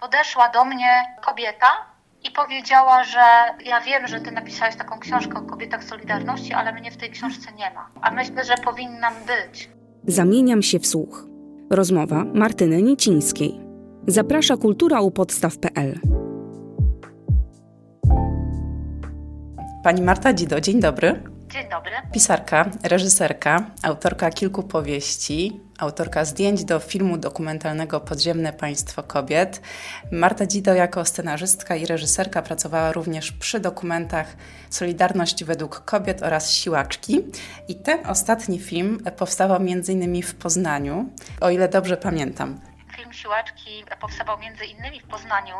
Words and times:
podeszła 0.00 0.48
do 0.48 0.64
mnie 0.64 1.16
kobieta 1.26 1.66
i 2.28 2.30
powiedziała, 2.30 3.04
że 3.04 3.20
ja 3.64 3.80
wiem, 3.80 4.06
że 4.06 4.20
ty 4.20 4.30
napisałeś 4.30 4.76
taką 4.76 4.98
książkę 4.98 5.38
o 5.38 5.42
kobietach 5.42 5.84
Solidarności, 5.84 6.52
ale 6.52 6.72
mnie 6.72 6.90
w 6.90 6.96
tej 6.96 7.10
książce 7.10 7.52
nie 7.52 7.70
ma. 7.70 7.90
A 8.00 8.10
myślę, 8.10 8.44
że 8.44 8.54
powinnam 8.64 9.14
być. 9.26 9.70
Zamieniam 10.06 10.62
się 10.62 10.78
w 10.78 10.86
słuch. 10.86 11.26
Rozmowa 11.70 12.24
Martyny 12.34 12.82
Nicińskiej. 12.82 13.60
Zaprasza 14.06 14.56
kultura 14.56 15.00
u 15.00 15.10
podstaw.pl. 15.10 16.00
Pani 19.84 20.02
Marta 20.02 20.32
Dzido, 20.32 20.60
dzień 20.60 20.80
dobry. 20.80 21.22
Dzień 21.48 21.70
dobry. 21.70 21.92
Pisarka, 22.12 22.70
reżyserka, 22.82 23.70
autorka 23.82 24.30
kilku 24.30 24.62
powieści, 24.62 25.60
autorka 25.80 26.24
zdjęć 26.24 26.64
do 26.64 26.78
filmu 26.78 27.18
dokumentalnego 27.18 28.00
Podziemne 28.00 28.52
Państwo 28.52 29.02
Kobiet. 29.02 29.60
Marta 30.10 30.46
Dzido 30.46 30.74
jako 30.74 31.04
scenarzystka 31.04 31.76
i 31.76 31.86
reżyserka 31.86 32.42
pracowała 32.42 32.92
również 32.92 33.32
przy 33.32 33.60
dokumentach 33.60 34.36
Solidarność 34.70 35.44
według 35.44 35.84
kobiet 35.84 36.22
oraz 36.22 36.50
Siłaczki. 36.50 37.20
I 37.68 37.74
ten 37.74 38.06
ostatni 38.06 38.58
film 38.58 38.98
powstawał 39.16 39.56
m.in. 39.56 40.22
w 40.22 40.34
Poznaniu, 40.34 41.08
o 41.40 41.50
ile 41.50 41.68
dobrze 41.68 41.96
pamiętam. 41.96 42.69
Film 43.10 43.22
Siłaczki 43.22 43.84
powstawał 44.00 44.38
między 44.38 44.64
innymi 44.64 45.00
w 45.00 45.08
Poznaniu 45.08 45.56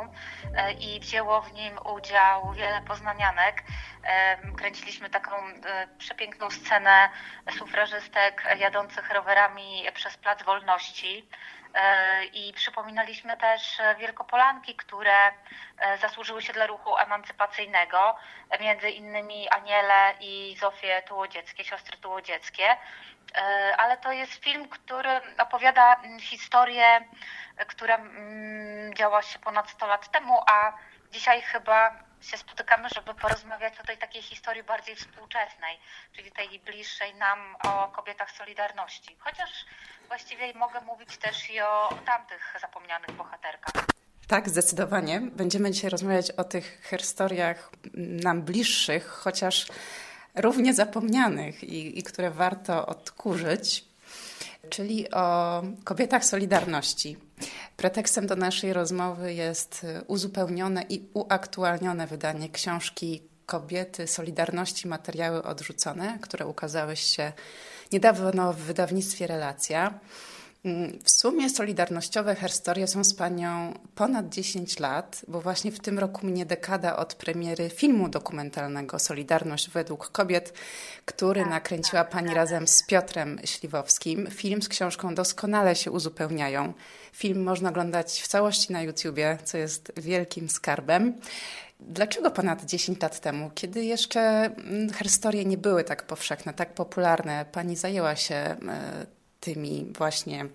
e, 0.56 0.72
i 0.72 1.00
wzięło 1.00 1.42
w 1.42 1.52
nim 1.52 1.78
udział 1.94 2.52
wiele 2.52 2.82
poznanianek. 2.82 3.62
E, 4.04 4.36
kręciliśmy 4.56 5.10
taką 5.10 5.36
e, 5.36 5.88
przepiękną 5.98 6.50
scenę 6.50 7.08
sufrażystek 7.58 8.44
jadących 8.58 9.10
rowerami 9.10 9.84
przez 9.94 10.16
Plac 10.16 10.42
Wolności. 10.42 11.28
I 12.32 12.52
przypominaliśmy 12.52 13.36
też 13.36 13.78
Wielkopolanki, 13.98 14.74
które 14.76 15.32
zasłużyły 16.00 16.42
się 16.42 16.52
dla 16.52 16.66
ruchu 16.66 16.96
emancypacyjnego, 16.96 18.16
między 18.60 18.90
innymi 18.90 19.48
Aniele 19.48 20.14
i 20.20 20.56
Zofię 20.60 21.02
Tułodzieckie, 21.02 21.64
siostry 21.64 21.96
Tułodzieckie. 21.96 22.76
Ale 23.78 23.96
to 23.96 24.12
jest 24.12 24.44
film, 24.44 24.68
który 24.68 25.20
opowiada 25.38 26.00
historię 26.20 27.00
która 27.66 27.96
mm, 27.96 28.94
działa 28.94 29.22
się 29.22 29.38
ponad 29.38 29.70
100 29.70 29.86
lat 29.86 30.10
temu, 30.10 30.40
a 30.46 30.72
dzisiaj 31.12 31.42
chyba 31.42 32.09
się 32.20 32.36
spotykamy, 32.36 32.88
żeby 32.94 33.14
porozmawiać 33.14 33.80
o 33.80 33.86
tej 33.86 33.98
takiej 33.98 34.22
historii 34.22 34.62
bardziej 34.62 34.96
współczesnej, 34.96 35.78
czyli 36.12 36.32
tej 36.32 36.60
bliższej 36.60 37.14
nam 37.14 37.56
o 37.64 37.88
kobietach 37.88 38.30
Solidarności. 38.30 39.16
Chociaż 39.18 39.50
właściwie 40.08 40.54
mogę 40.54 40.80
mówić 40.80 41.16
też 41.16 41.50
i 41.50 41.60
o 41.60 41.98
tamtych 42.06 42.56
zapomnianych 42.60 43.10
bohaterkach. 43.10 43.86
Tak, 44.28 44.48
zdecydowanie. 44.48 45.20
Będziemy 45.20 45.70
dzisiaj 45.70 45.90
rozmawiać 45.90 46.30
o 46.30 46.44
tych 46.44 46.86
historiach 46.90 47.70
nam 47.94 48.42
bliższych, 48.42 49.06
chociaż 49.06 49.66
równie 50.34 50.74
zapomnianych 50.74 51.64
i, 51.64 51.98
i 51.98 52.02
które 52.02 52.30
warto 52.30 52.86
odkurzyć, 52.86 53.89
czyli 54.68 55.10
o 55.10 55.62
kobietach 55.84 56.24
Solidarności. 56.24 57.16
Pretekstem 57.76 58.26
do 58.26 58.36
naszej 58.36 58.72
rozmowy 58.72 59.34
jest 59.34 59.86
uzupełnione 60.06 60.82
i 60.88 61.08
uaktualnione 61.14 62.06
wydanie 62.06 62.48
książki 62.48 63.22
Kobiety 63.46 64.06
Solidarności 64.06 64.88
Materiały 64.88 65.42
Odrzucone, 65.42 66.18
które 66.20 66.46
ukazały 66.46 66.96
się 66.96 67.32
niedawno 67.92 68.52
w 68.52 68.56
wydawnictwie 68.56 69.26
Relacja. 69.26 70.00
W 71.04 71.10
sumie 71.10 71.50
solidarnościowe 71.50 72.34
historie 72.34 72.86
są 72.86 73.04
z 73.04 73.14
Panią 73.14 73.74
ponad 73.94 74.28
10 74.28 74.78
lat, 74.78 75.22
bo 75.28 75.40
właśnie 75.40 75.72
w 75.72 75.80
tym 75.80 75.98
roku 75.98 76.26
minie 76.26 76.46
dekada 76.46 76.96
od 76.96 77.14
premiery 77.14 77.70
filmu 77.70 78.08
dokumentalnego 78.08 78.98
Solidarność 78.98 79.70
według 79.70 80.08
kobiet, 80.08 80.52
który 81.04 81.40
tak, 81.40 81.50
nakręciła 81.50 82.04
tak, 82.04 82.12
Pani 82.12 82.26
tak. 82.26 82.36
razem 82.36 82.68
z 82.68 82.86
Piotrem 82.86 83.40
Śliwowskim. 83.44 84.26
Film 84.30 84.62
z 84.62 84.68
książką 84.68 85.14
doskonale 85.14 85.76
się 85.76 85.90
uzupełniają. 85.90 86.72
Film 87.12 87.42
można 87.42 87.68
oglądać 87.68 88.22
w 88.22 88.28
całości 88.28 88.72
na 88.72 88.82
YouTubie, 88.82 89.38
co 89.44 89.58
jest 89.58 89.92
wielkim 89.96 90.48
skarbem. 90.48 91.14
Dlaczego 91.80 92.30
ponad 92.30 92.64
10 92.64 93.02
lat 93.02 93.20
temu, 93.20 93.50
kiedy 93.54 93.84
jeszcze 93.84 94.20
mm, 94.20 94.92
historie 94.92 95.44
nie 95.44 95.58
były 95.58 95.84
tak 95.84 96.06
powszechne, 96.06 96.54
tak 96.54 96.74
popularne, 96.74 97.44
Pani 97.52 97.76
zajęła 97.76 98.16
się 98.16 98.34
e, 98.34 98.56
tymi 99.40 99.92
właśnie 99.98 100.46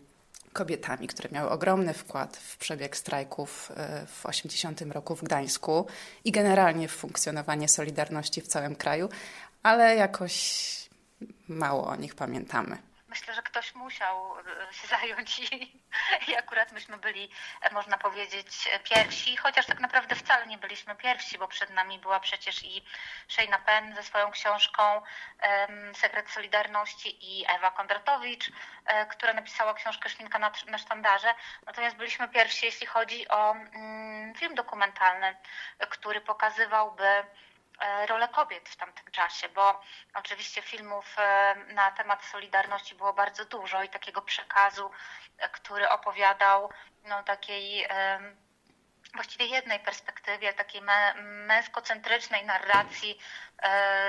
kobietami, 0.54 1.08
które 1.08 1.30
miały 1.32 1.50
ogromny 1.50 1.94
wkład 1.94 2.38
w 2.38 2.58
przebieg 2.58 2.98
strajków 2.98 3.72
e, 3.76 4.06
w 4.08 4.26
80 4.26 4.82
roku 4.82 5.16
w 5.16 5.24
Gdańsku 5.24 5.86
i 6.24 6.32
generalnie 6.32 6.88
w 6.88 6.92
funkcjonowanie 6.92 7.68
Solidarności 7.68 8.42
w 8.42 8.48
całym 8.48 8.76
kraju, 8.76 9.10
ale 9.64 9.96
jakoś 9.96 10.90
mało 11.48 11.88
o 11.88 11.96
nich 11.96 12.16
pamiętamy 12.16 12.78
myślę, 13.16 13.34
że 13.34 13.42
ktoś 13.42 13.76
musiał 13.76 14.40
e, 14.40 14.74
się 14.74 14.88
zająć 14.88 15.40
i, 15.40 15.82
i 16.28 16.36
akurat 16.36 16.72
myśmy 16.72 16.98
byli, 16.98 17.32
e, 17.62 17.74
można 17.74 17.98
powiedzieć, 17.98 18.70
pierwsi, 18.84 19.38
chociaż 19.38 19.66
tak 19.66 19.80
naprawdę 19.80 20.16
wcale 20.16 20.48
nie 20.48 20.58
byliśmy 20.58 20.96
pierwsi, 20.96 21.38
bo 21.38 21.48
przed 21.48 21.70
nami 21.70 22.00
była 22.00 22.20
przecież 22.20 22.64
i 22.64 22.86
Shayna 23.28 23.60
Penn 23.60 23.96
ze 23.96 24.04
swoją 24.04 24.32
książką 24.32 25.02
Sekret 25.94 26.30
Solidarności 26.30 27.40
i 27.40 27.46
Ewa 27.56 27.72
Kondratowicz, 27.72 28.50
um, 28.50 29.08
która 29.08 29.34
napisała 29.34 29.74
książkę 29.74 30.10
Szminka 30.10 30.40
na, 30.40 30.52
na 30.68 30.78
sztandarze. 30.78 31.36
Natomiast 31.66 31.96
byliśmy 31.96 32.28
pierwsi, 32.28 32.66
jeśli 32.66 32.88
chodzi 32.88 33.28
o 33.28 33.52
um, 33.52 34.34
film 34.36 34.56
dokumentalny, 34.56 35.36
który 35.90 36.22
pokazywałby 36.22 37.06
E, 37.06 37.26
rolę 38.08 38.28
kobiet 38.28 38.70
w 38.70 38.76
tamtym 38.76 39.12
czasie, 39.12 39.50
bo 39.50 39.82
oczywiście 40.14 40.62
filmów 40.62 41.16
e, 41.18 41.56
na 41.74 41.92
temat 41.92 42.24
Solidarności 42.24 42.96
było 42.96 43.14
bardzo 43.14 43.46
dużo 43.46 43.84
i 43.84 43.90
takiego 43.90 44.22
przekazu, 44.22 44.92
e, 45.38 45.50
który 45.50 45.90
opowiadał 45.90 46.70
no, 47.04 47.24
takiej 47.24 47.88
właściwie 49.14 49.46
jednej 49.46 49.80
perspektywie, 49.80 50.54
takiej 50.54 50.82
męskocentrycznej 51.22 52.46
narracji 52.46 53.20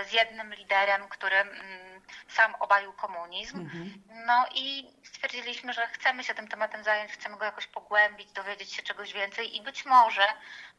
z 0.09 0.13
jednym 0.13 0.55
liderem, 0.55 1.09
który 1.09 1.37
mm, 1.37 2.03
sam 2.29 2.55
obalił 2.55 2.93
komunizm. 2.93 3.61
Mhm. 3.61 4.03
No 4.27 4.47
i 4.55 4.91
stwierdziliśmy, 5.05 5.73
że 5.73 5.87
chcemy 5.87 6.25
się 6.25 6.35
tym 6.35 6.49
tematem 6.49 6.85
zająć, 6.85 7.13
chcemy 7.13 7.37
go 7.37 7.45
jakoś 7.45 7.67
pogłębić, 7.67 8.33
dowiedzieć 8.33 8.73
się 8.73 8.83
czegoś 8.83 9.13
więcej 9.13 9.57
i 9.57 9.63
być 9.63 9.85
może 9.85 10.27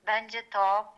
będzie 0.03 0.43
to 0.43 0.93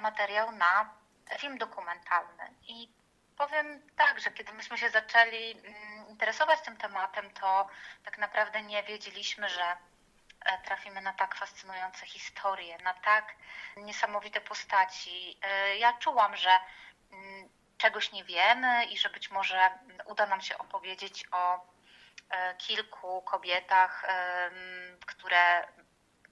materiał 0.00 0.52
na 0.52 1.03
film 1.38 1.58
dokumentalny. 1.58 2.54
I 2.68 2.88
powiem 3.36 3.82
tak, 3.96 4.20
że 4.20 4.30
kiedy 4.30 4.52
myśmy 4.52 4.78
się 4.78 4.90
zaczęli 4.90 5.52
mm, 5.52 6.08
interesować 6.08 6.60
tym 6.60 6.76
tematem, 6.76 7.30
to 7.30 7.68
tak 8.04 8.18
naprawdę 8.18 8.62
nie 8.62 8.82
wiedzieliśmy, 8.82 9.48
że 9.48 9.76
e, 10.44 10.58
trafimy 10.58 11.00
na 11.00 11.12
tak 11.12 11.34
fascynujące 11.34 12.06
historie, 12.06 12.78
na 12.78 12.94
tak 12.94 13.34
niesamowite 13.76 14.40
postaci. 14.40 15.38
E, 15.42 15.76
ja 15.76 15.92
czułam, 15.92 16.36
że 16.36 16.58
mm, 17.12 17.48
czegoś 17.78 18.12
nie 18.12 18.24
wiemy 18.24 18.84
i 18.84 18.98
że 18.98 19.10
być 19.10 19.30
może 19.30 19.70
uda 20.04 20.26
nam 20.26 20.40
się 20.40 20.58
opowiedzieć 20.58 21.24
o 21.32 21.66
e, 22.30 22.54
kilku 22.54 23.22
kobietach, 23.22 24.06
które 25.06 25.66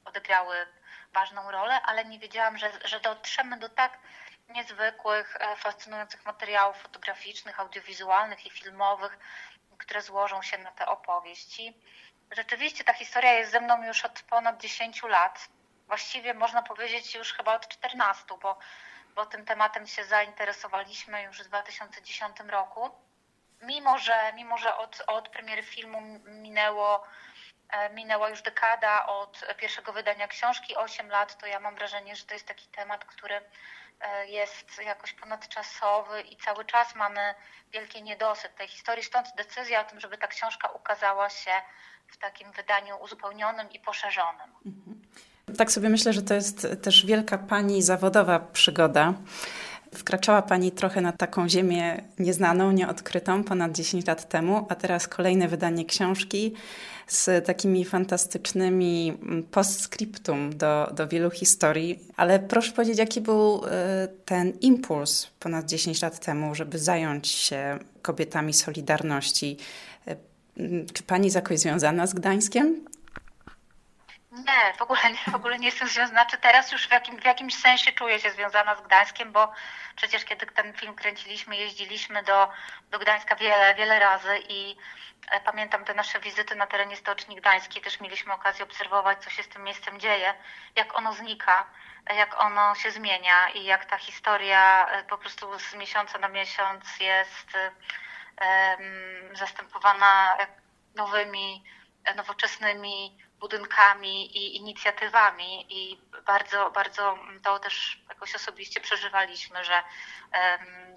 odegrały 0.05 0.67
ważną 1.13 1.51
rolę, 1.51 1.83
ale 1.83 2.05
nie 2.05 2.19
wiedziałam, 2.19 2.59
że, 2.59 2.71
że 2.85 3.01
dotrzemy 3.01 3.59
do 3.59 3.69
tak 3.69 3.99
niezwykłych, 4.53 5.37
e, 5.41 5.57
fascynujących 5.57 6.27
materiałów 6.27 6.77
fotograficznych, 6.77 7.61
audiowizualnych 7.61 8.47
i 8.47 8.51
filmowych, 8.51 9.19
które 9.79 10.03
złożą 10.03 10.43
się 10.43 10.59
na 10.59 10.73
tę 10.73 10.87
opowieść. 10.87 11.61
rzeczywiście 12.31 12.85
ta 12.85 12.93
historia 12.93 13.33
jest 13.33 13.53
ze 13.53 13.61
mną 13.61 13.85
już 13.85 14.05
od 14.05 14.23
ponad 14.23 14.61
10 14.61 15.03
lat. 15.03 15.49
Właściwie 15.87 16.35
można 16.35 16.62
powiedzieć 16.62 17.15
już 17.15 17.32
chyba 17.32 17.55
od 17.55 17.69
14, 17.69 18.25
bo, 18.43 18.59
bo 19.15 19.26
tym 19.26 19.44
tematem 19.44 19.87
się 19.87 20.05
zainteresowaliśmy 20.05 21.23
już 21.23 21.43
w 21.43 21.47
2010 21.47 22.37
roku. 22.41 22.91
Mimo, 23.62 23.99
że, 23.99 24.32
mimo, 24.35 24.59
że 24.59 24.76
od, 24.76 25.03
od 25.06 25.29
premiery 25.29 25.62
filmu 25.62 26.00
minęło 26.26 27.05
minęła 27.95 28.29
już 28.29 28.43
dekada 28.43 29.07
od 29.07 29.45
pierwszego 29.57 29.93
wydania 29.93 30.29
książki, 30.29 30.77
8 30.77 31.09
lat, 31.09 31.39
to 31.39 31.47
ja 31.47 31.61
mam 31.61 31.75
wrażenie, 31.75 32.17
że 32.17 32.25
to 32.25 32.35
jest 32.35 32.47
taki 32.47 32.67
temat, 32.67 33.05
który 33.05 33.41
E, 34.03 34.29
jest 34.29 34.67
jakoś 34.87 35.13
ponadczasowy 35.13 36.21
i 36.21 36.37
cały 36.37 36.65
czas 36.65 36.95
mamy 36.97 37.21
wielki 37.73 38.03
niedosyt 38.03 38.57
tej 38.57 38.69
historii. 38.69 39.05
Stąd 39.05 39.27
decyzja 39.37 39.81
o 39.81 39.91
tym, 39.91 40.01
żeby 40.01 40.19
ta 40.19 40.27
książka 40.27 40.69
ukazała 40.69 41.31
się 41.31 41.51
w 42.09 42.17
takim 42.17 42.53
wydaniu 42.53 42.97
uzupełnionym 42.97 43.73
i 43.73 43.81
poszerzonym. 43.81 44.51
Mhm. 44.67 45.03
Tak 45.59 45.73
sobie 45.73 45.89
myślę, 45.89 46.13
że 46.13 46.23
to 46.23 46.35
jest 46.35 46.67
też 46.83 47.07
wielka 47.07 47.39
pani 47.39 47.83
zawodowa 47.83 48.41
przygoda. 48.41 49.15
Wkraczała 49.94 50.43
Pani 50.43 50.73
trochę 50.73 51.00
na 51.00 51.12
taką 51.12 51.49
ziemię 51.49 52.03
nieznaną, 52.19 52.73
nieodkrytą 52.73 53.44
ponad 53.44 53.73
10 53.73 54.06
lat 54.06 54.29
temu, 54.29 54.67
a 54.69 54.75
teraz 54.75 55.09
kolejne 55.09 55.49
wydanie 55.49 55.85
książki 55.85 56.55
z 57.06 57.47
takimi 57.47 57.85
fantastycznymi 57.85 59.12
mm, 59.23 59.43
postscriptum 59.43 60.56
do, 60.56 60.93
do 60.97 61.09
wielu 61.09 61.31
historii. 61.31 61.99
Ale 62.17 62.39
proszę 62.39 62.73
powiedzieć, 62.73 62.99
jaki 62.99 63.21
był 63.21 63.62
e, 63.67 64.09
ten 64.25 64.53
impuls 64.61 65.27
ponad 65.41 65.67
10 65.67 66.03
lat 66.03 66.19
temu, 66.19 66.55
żeby 66.55 66.79
zająć 66.79 67.29
się 67.29 67.79
kobietami 68.03 68.53
Solidarności? 68.53 69.56
E, 70.06 70.17
czy 70.93 71.03
pani 71.03 71.25
jest 71.25 71.37
jakoś 71.37 71.59
związana 71.59 72.06
z 72.06 72.15
Gdańskiem? 72.15 72.92
Nie, 74.32 74.75
w 74.79 74.82
ogóle 74.82 75.00
nie, 75.11 75.32
w 75.32 75.34
ogóle 75.34 75.58
nie 75.58 75.67
jestem 75.67 75.88
związana. 75.88 76.20
Znaczy 76.23 76.38
teraz 76.38 76.73
już 76.73 76.88
w, 76.88 76.90
jakim, 76.90 77.20
w 77.20 77.25
jakimś 77.25 77.55
sensie 77.55 77.93
czuję 77.93 78.20
się 78.20 78.31
związana 78.31 78.76
z 78.76 78.81
Gdańskiem, 78.81 79.32
bo 79.32 79.52
przecież 79.96 80.25
kiedy 80.25 80.46
ten 80.46 80.73
film 80.73 80.94
kręciliśmy, 80.94 81.56
jeździliśmy 81.56 82.23
do, 82.23 82.49
do 82.90 82.99
Gdańska 82.99 83.37
wiele, 83.37 83.75
wiele 83.75 83.99
razy 83.99 84.38
i 84.49 84.76
e, 85.31 85.40
pamiętam 85.40 85.84
te 85.84 85.94
nasze 85.94 86.20
wizyty 86.20 86.56
na 86.56 86.67
terenie 86.67 86.96
Stoczni 86.96 87.37
Gdańskiej. 87.37 87.82
Też 87.82 88.00
mieliśmy 88.00 88.32
okazję 88.32 88.64
obserwować, 88.64 89.25
co 89.25 89.31
się 89.31 89.43
z 89.43 89.49
tym 89.49 89.62
miejscem 89.62 90.00
dzieje, 90.00 90.35
jak 90.76 90.99
ono 90.99 91.12
znika, 91.12 91.67
jak 92.17 92.40
ono 92.40 92.75
się 92.75 92.90
zmienia 92.90 93.49
i 93.49 93.64
jak 93.64 93.85
ta 93.85 93.99
historia 93.99 94.87
e, 94.88 95.05
po 95.05 95.19
prostu 95.19 95.58
z 95.58 95.75
miesiąca 95.75 96.19
na 96.19 96.28
miesiąc 96.28 97.00
jest 97.00 97.49
um, 97.55 99.37
zastępowana 99.37 100.37
nowymi, 100.94 101.64
nowoczesnymi 102.17 103.19
budynkami 103.43 104.37
i 104.37 104.56
inicjatywami 104.56 105.67
i 105.69 106.00
bardzo, 106.27 106.71
bardzo 106.71 107.19
to 107.43 107.59
też 107.59 108.03
jakoś 108.09 108.35
osobiście 108.35 108.81
przeżywaliśmy, 108.81 109.65
że 109.65 109.83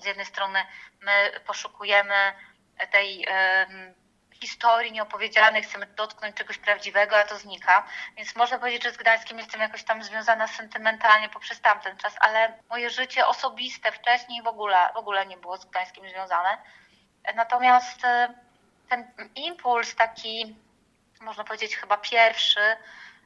z 0.01 0.05
jednej 0.05 0.25
strony 0.25 0.65
my 1.01 1.41
poszukujemy 1.47 2.33
tej 2.91 3.27
historii 4.33 4.91
nieopowiedzianej, 4.91 5.63
chcemy 5.63 5.85
dotknąć 5.85 6.35
czegoś 6.35 6.57
prawdziwego, 6.57 7.17
a 7.17 7.23
to 7.23 7.37
znika. 7.37 7.87
Więc 8.17 8.35
można 8.35 8.59
powiedzieć, 8.59 8.83
że 8.83 8.91
z 8.91 8.97
Gdańskiem 8.97 9.37
jestem 9.37 9.61
jakoś 9.61 9.83
tam 9.83 10.03
związana 10.03 10.47
sentymentalnie 10.47 11.29
poprzez 11.29 11.61
tamten 11.61 11.97
czas, 11.97 12.15
ale 12.19 12.59
moje 12.69 12.89
życie 12.89 13.27
osobiste 13.27 13.91
wcześniej 13.91 14.41
w 14.43 14.47
ogóle, 14.47 14.89
w 14.93 14.97
ogóle 14.97 15.25
nie 15.25 15.37
było 15.37 15.57
z 15.57 15.65
Gdańskiem 15.65 16.09
związane. 16.09 16.57
Natomiast 17.35 18.01
ten 18.89 19.29
impuls 19.35 19.95
taki 19.95 20.55
można 21.21 21.43
powiedzieć 21.43 21.77
chyba 21.77 21.97
pierwszy, 21.97 22.59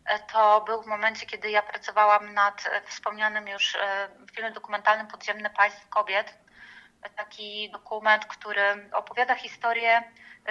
e, 0.06 0.20
to 0.20 0.62
był 0.62 0.82
w 0.82 0.88
momencie, 0.88 1.26
kiedy 1.26 1.50
ja 1.50 1.62
pracowałam 1.62 2.34
nad 2.34 2.66
e, 2.66 2.82
wspomnianym 2.82 3.48
już 3.48 3.76
e, 3.76 4.10
filmem 4.34 4.54
dokumentalnym 4.54 5.08
Podziemne 5.08 5.50
Państw 5.50 5.90
Kobiet. 5.90 6.38
Taki 7.16 7.72
dokument, 7.72 8.26
który 8.26 8.90
opowiada 8.92 9.36
historię 9.36 10.04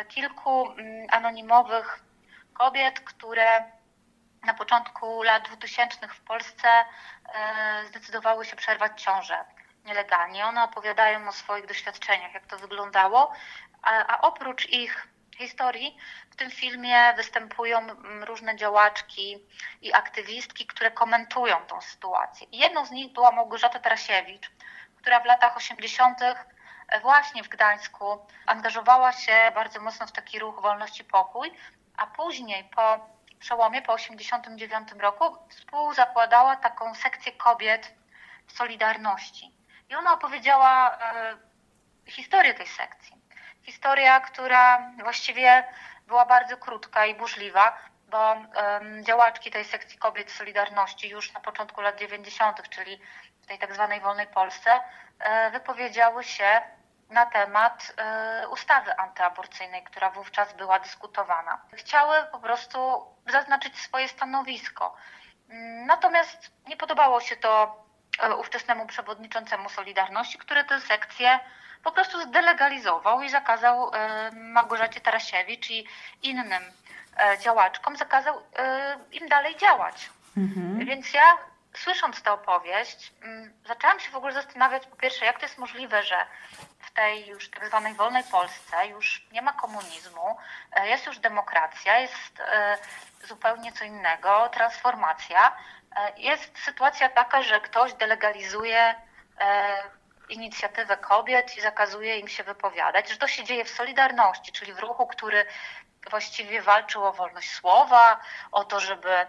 kilku 0.08 0.70
mm, 0.70 1.06
anonimowych 1.10 2.00
kobiet, 2.54 3.00
które 3.00 3.64
na 4.44 4.54
początku 4.54 5.22
lat 5.22 5.48
2000 5.48 6.08
w 6.08 6.20
Polsce 6.20 6.68
zdecydowały 7.88 8.44
się 8.44 8.56
przerwać 8.56 9.02
ciążę 9.02 9.44
nielegalnie. 9.84 10.46
One 10.46 10.64
opowiadają 10.64 11.28
o 11.28 11.32
swoich 11.32 11.66
doświadczeniach, 11.66 12.34
jak 12.34 12.46
to 12.46 12.58
wyglądało, 12.58 13.32
a, 13.82 14.06
a 14.06 14.20
oprócz 14.20 14.68
ich 14.68 15.08
historii 15.38 15.96
tym 16.38 16.50
filmie 16.50 17.14
występują 17.16 17.78
mm, 17.78 18.24
różne 18.24 18.56
działaczki 18.56 19.46
i 19.82 19.94
aktywistki, 19.94 20.66
które 20.66 20.90
komentują 20.90 21.56
tą 21.66 21.80
sytuację. 21.80 22.46
I 22.52 22.58
jedną 22.58 22.86
z 22.86 22.90
nich 22.90 23.12
była 23.12 23.32
Małgorzata 23.32 23.78
Tarasiewicz, 23.78 24.50
która 24.96 25.20
w 25.20 25.24
latach 25.24 25.56
80. 25.56 26.20
właśnie 27.02 27.42
w 27.42 27.48
Gdańsku 27.48 28.26
angażowała 28.46 29.12
się 29.12 29.52
bardzo 29.54 29.80
mocno 29.80 30.06
w 30.06 30.12
taki 30.12 30.38
ruch 30.38 30.62
Wolność 30.62 31.00
i 31.00 31.04
Pokój, 31.04 31.52
a 31.96 32.06
później 32.06 32.64
po 32.64 33.08
przełomie, 33.40 33.82
po 33.82 33.92
89 33.92 34.88
roku 34.98 35.36
współzakładała 35.48 36.56
taką 36.56 36.94
sekcję 36.94 37.32
kobiet 37.32 37.94
w 38.46 38.52
Solidarności. 38.52 39.52
I 39.88 39.94
ona 39.94 40.14
opowiedziała 40.14 40.98
e, 40.98 41.36
historię 42.06 42.54
tej 42.54 42.66
sekcji 42.66 43.18
historia, 43.68 44.20
która 44.20 44.92
właściwie 45.02 45.64
była 46.08 46.26
bardzo 46.26 46.56
krótka 46.56 47.06
i 47.06 47.14
burzliwa, 47.14 47.78
bo 48.06 48.36
działaczki 49.02 49.50
tej 49.50 49.64
sekcji 49.64 49.98
kobiet 49.98 50.32
Solidarności 50.32 51.08
już 51.08 51.32
na 51.32 51.40
początku 51.40 51.80
lat 51.80 51.98
90., 51.98 52.68
czyli 52.68 53.00
w 53.42 53.46
tej 53.46 53.58
tak 53.58 53.74
zwanej 53.74 54.00
wolnej 54.00 54.26
Polsce, 54.26 54.80
e, 55.18 55.50
wypowiedziały 55.50 56.24
się 56.24 56.62
na 57.10 57.26
temat 57.26 57.92
e, 57.96 58.48
ustawy 58.48 58.96
antyaborcyjnej, 58.96 59.84
która 59.84 60.10
wówczas 60.10 60.52
była 60.52 60.78
dyskutowana. 60.78 61.60
Chciały 61.72 62.16
po 62.32 62.38
prostu 62.38 62.78
zaznaczyć 63.26 63.78
swoje 63.78 64.08
stanowisko. 64.08 64.96
Natomiast 65.86 66.50
nie 66.66 66.76
podobało 66.76 67.20
się 67.20 67.36
to 67.36 67.84
e, 68.22 68.34
ówczesnemu 68.34 68.86
przewodniczącemu 68.86 69.68
Solidarności, 69.68 70.38
który 70.38 70.64
tę 70.64 70.80
sekcję 70.80 71.40
po 71.84 71.92
prostu 71.92 72.22
zdelegalizował 72.22 73.22
i 73.22 73.30
zakazał 73.30 73.90
e, 73.94 74.30
Małgorzacie 74.32 75.00
Tarasiewicz 75.00 75.70
i 75.70 75.86
innym 76.22 76.62
e, 77.16 77.38
działaczkom, 77.38 77.96
zakazał 77.96 78.42
e, 78.56 78.98
im 79.12 79.28
dalej 79.28 79.56
działać. 79.56 80.10
Mhm. 80.36 80.86
Więc 80.86 81.12
ja 81.12 81.36
słysząc 81.76 82.22
tę 82.22 82.32
opowieść, 82.32 83.12
mm, 83.22 83.52
zaczęłam 83.66 84.00
się 84.00 84.10
w 84.10 84.16
ogóle 84.16 84.32
zastanawiać, 84.32 84.86
po 84.86 84.96
pierwsze, 84.96 85.24
jak 85.24 85.38
to 85.38 85.46
jest 85.46 85.58
możliwe, 85.58 86.02
że 86.02 86.16
w 86.78 86.90
tej 86.90 87.26
już 87.26 87.50
tak 87.50 87.66
zwanej 87.66 87.94
wolnej 87.94 88.24
Polsce 88.24 88.86
już 88.86 89.26
nie 89.32 89.42
ma 89.42 89.52
komunizmu, 89.52 90.36
jest 90.84 91.06
już 91.06 91.18
demokracja, 91.18 91.98
jest 91.98 92.42
zupełnie 93.24 93.72
co 93.72 93.84
innego, 93.84 94.48
transformacja. 94.48 95.56
Jest 96.16 96.58
sytuacja 96.58 97.08
taka, 97.08 97.42
że 97.42 97.60
ktoś 97.60 97.94
delegalizuje 97.94 98.94
inicjatywę 100.28 100.96
kobiet 100.96 101.56
i 101.56 101.60
zakazuje 101.60 102.18
im 102.18 102.28
się 102.28 102.44
wypowiadać, 102.44 103.10
że 103.10 103.16
to 103.16 103.28
się 103.28 103.44
dzieje 103.44 103.64
w 103.64 103.70
Solidarności, 103.70 104.52
czyli 104.52 104.72
w 104.72 104.78
ruchu, 104.78 105.06
który 105.06 105.46
właściwie 106.10 106.62
walczył 106.62 107.04
o 107.04 107.12
wolność 107.12 107.50
słowa, 107.50 108.20
o 108.52 108.64
to, 108.64 108.80
żeby 108.80 109.10
e, 109.10 109.26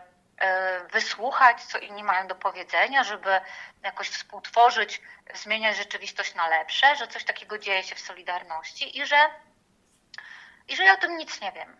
wysłuchać, 0.88 1.64
co 1.64 1.78
inni 1.78 2.04
mają 2.04 2.28
do 2.28 2.36
powiedzenia, 2.36 3.04
żeby 3.04 3.42
jakoś 3.84 4.10
współtworzyć, 4.10 5.02
zmieniać 5.34 5.78
rzeczywistość 5.78 6.36
na 6.36 6.48
lepsze, 6.48 6.96
że 6.96 7.08
coś 7.08 7.24
takiego 7.24 7.58
dzieje 7.58 7.84
się 7.84 7.96
w 7.96 8.00
Solidarności 8.00 8.98
i 9.00 9.06
że, 9.06 9.30
i 10.68 10.76
że 10.76 10.84
ja 10.84 10.94
o 10.94 10.98
tym 10.98 11.18
nic 11.18 11.42
nie 11.42 11.52
wiem. 11.52 11.78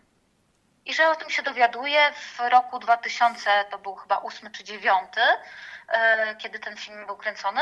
I 0.84 0.94
że 0.94 1.10
o 1.10 1.16
tym 1.16 1.30
się 1.30 1.42
dowiaduję 1.42 2.12
w 2.12 2.40
roku 2.40 2.78
2000, 2.78 3.64
to 3.70 3.78
był 3.78 3.94
chyba 3.94 4.18
ósmy 4.18 4.50
czy 4.50 4.64
dziewiąty, 4.64 5.20
e, 5.88 6.36
kiedy 6.36 6.58
ten 6.58 6.76
film 6.76 7.06
był 7.06 7.16
kręcony, 7.16 7.60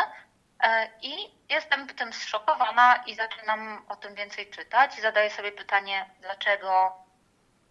I 1.02 1.30
jestem 1.48 1.86
tym 1.86 2.12
zszokowana 2.12 2.96
i 3.06 3.14
zaczynam 3.14 3.84
o 3.88 3.96
tym 3.96 4.14
więcej 4.14 4.50
czytać 4.50 5.00
zadaję 5.00 5.30
sobie 5.30 5.52
pytanie, 5.52 6.10
dlaczego 6.20 6.92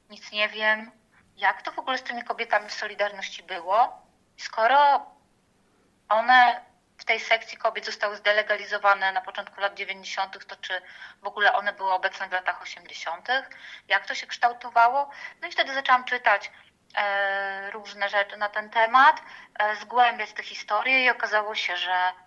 nic 0.10 0.32
nie 0.32 0.50
wiem, 0.50 0.92
jak 1.38 1.62
to 1.62 1.72
w 1.72 1.80
ogóle 1.80 1.98
z 1.98 2.04
tymi 2.04 2.24
kobietami 2.24 2.70
w 2.70 2.74
Solidarności 2.74 3.44
było, 3.44 4.02
skoro 4.38 5.06
one 6.10 6.62
w 6.98 7.06
tej 7.06 7.20
sekcji 7.20 7.58
kobiet 7.58 7.86
zostały 7.86 8.18
zdelegalizowane 8.18 9.12
na 9.12 9.22
początku 9.22 9.62
lat 9.62 9.74
90., 9.74 10.46
to 10.46 10.56
czy 10.56 10.82
w 11.22 11.28
ogóle 11.28 11.54
one 11.54 11.74
były 11.74 11.92
obecne 11.92 12.28
w 12.28 12.32
latach 12.32 12.62
80., 12.62 13.28
jak 13.88 14.06
to 14.06 14.16
się 14.16 14.28
kształtowało. 14.28 15.10
No 15.42 15.48
i 15.48 15.52
wtedy 15.52 15.74
zaczęłam 15.74 16.04
czytać 16.04 16.52
e, 16.96 17.72
różne 17.72 18.10
rzeczy 18.10 18.38
na 18.38 18.50
ten 18.50 18.70
temat, 18.70 19.22
e, 19.60 19.76
zgłębiać 19.76 20.34
tę 20.34 20.44
historię 20.44 21.04
i 21.04 21.10
okazało 21.10 21.56
się, 21.56 21.78
że 21.78 22.14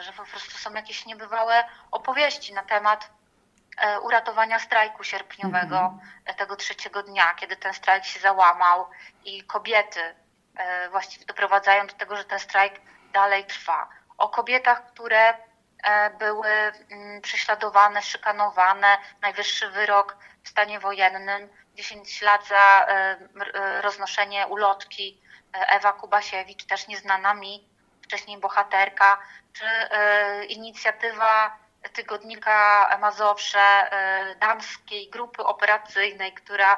że 0.00 0.12
po 0.12 0.24
prostu 0.24 0.58
są 0.58 0.74
jakieś 0.74 1.06
niebywałe 1.06 1.64
opowieści 1.90 2.54
na 2.54 2.62
temat 2.62 3.10
e, 3.78 4.00
uratowania 4.00 4.58
strajku 4.58 5.04
sierpniowego 5.04 5.76
mm-hmm. 5.76 6.34
tego 6.34 6.56
trzeciego 6.56 7.02
dnia, 7.02 7.34
kiedy 7.34 7.56
ten 7.56 7.74
strajk 7.74 8.04
się 8.04 8.20
załamał 8.20 8.86
i 9.24 9.44
kobiety 9.44 10.14
właściwie 10.90 11.26
doprowadzają 11.26 11.86
do 11.86 11.94
tego, 11.94 12.16
że 12.16 12.24
ten 12.24 12.38
strajk 12.38 12.80
dalej 13.12 13.44
trwa. 13.44 13.88
O 14.18 14.28
kobietach, 14.28 14.86
które 14.86 15.34
były 16.18 16.48
mm, 16.48 17.20
prześladowane, 17.20 18.02
szykanowane, 18.02 18.98
najwyższy 19.22 19.70
wyrok 19.70 20.16
w 20.42 20.48
stanie 20.48 20.80
wojennym, 20.80 21.48
10 21.74 22.22
lat 22.22 22.46
za 22.46 22.86
roznoszenie 23.80 24.46
ulotki 24.46 25.20
Ewa 25.52 25.92
Kubasiewicz, 25.92 26.64
też 26.64 26.88
nieznana 26.88 27.34
mi, 27.34 27.69
wcześniej 28.10 28.38
bohaterka, 28.38 29.18
czy 29.52 29.64
e, 29.64 30.44
inicjatywa 30.44 31.56
tygodnika 31.92 32.88
Mazowsze, 33.00 33.60
e, 33.60 34.34
damskiej 34.34 35.10
grupy 35.10 35.44
operacyjnej, 35.44 36.32
która 36.32 36.76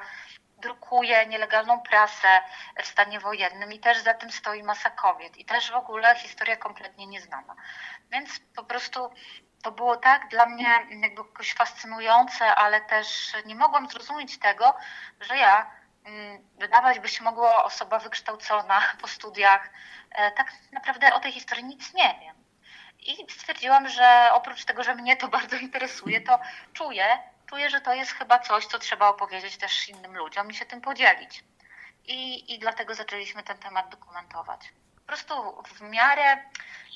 drukuje 0.59 1.27
nielegalną 1.27 1.81
prasę 1.81 2.41
w 2.83 2.87
stanie 2.87 3.21
wojennym 3.21 3.73
i 3.73 3.79
też 3.79 3.99
za 3.99 4.15
tym 4.15 4.31
stoi 4.33 4.63
masa 4.63 4.91
kobiet 4.91 5.37
i 5.39 5.45
też 5.45 5.71
w 5.71 5.75
ogóle 5.75 6.17
historia 6.17 6.57
kompletnie 6.57 7.07
nieznana. 7.07 7.55
Więc 8.11 8.41
po 8.57 8.65
prostu 8.65 9.11
to 9.63 9.73
było 9.73 9.97
tak 9.97 10.29
dla 10.29 10.47
mnie 10.47 10.87
jakby 10.91 11.23
jakoś 11.23 11.55
fascynujące, 11.55 12.55
ale 12.55 12.81
też 12.81 13.33
nie 13.45 13.55
mogłam 13.55 13.89
zrozumieć 13.89 14.39
tego, 14.39 14.75
że 15.21 15.37
ja 15.37 15.71
mm, 16.05 16.49
wydawać 16.59 16.99
by 16.99 17.09
się 17.09 17.25
mogło 17.25 17.65
osoba 17.65 17.99
wykształcona 17.99 18.83
po 19.01 19.09
studiach, 19.09 19.71
tak 20.37 20.53
naprawdę 20.73 21.15
o 21.15 21.21
tej 21.21 21.33
historii 21.33 21.65
nic 21.65 21.95
nie 21.95 22.19
wiem. 22.21 22.43
I 22.99 23.33
stwierdziłam, 23.33 23.89
że 23.89 24.29
oprócz 24.33 24.65
tego, 24.65 24.85
że 24.85 24.95
mnie 24.95 25.17
to 25.17 25.29
bardzo 25.39 25.57
interesuje, 25.57 26.21
to 26.21 26.39
czuję, 26.73 27.19
czuję, 27.47 27.71
że 27.71 27.81
to 27.81 27.95
jest 27.95 28.13
chyba 28.13 28.39
coś, 28.39 28.67
co 28.67 28.79
trzeba 28.79 29.09
opowiedzieć 29.09 29.57
też 29.57 29.89
innym 29.89 30.17
ludziom 30.17 30.51
i 30.51 30.55
się 30.55 30.67
tym 30.67 30.81
podzielić. 30.81 31.45
I, 32.05 32.55
i 32.55 32.59
dlatego 32.59 32.95
zaczęliśmy 32.95 33.43
ten 33.43 33.59
temat 33.59 33.89
dokumentować. 33.89 34.61
Po 34.97 35.07
prostu 35.07 35.63
w 35.65 35.81
miarę 35.81 36.45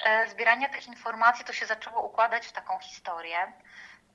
e, 0.04 0.28
zbierania 0.28 0.68
tych 0.68 0.86
informacji 0.86 1.44
to 1.44 1.52
się 1.52 1.66
zaczęło 1.66 2.02
układać 2.02 2.46
w 2.46 2.52
taką 2.52 2.78
historię, 2.78 3.52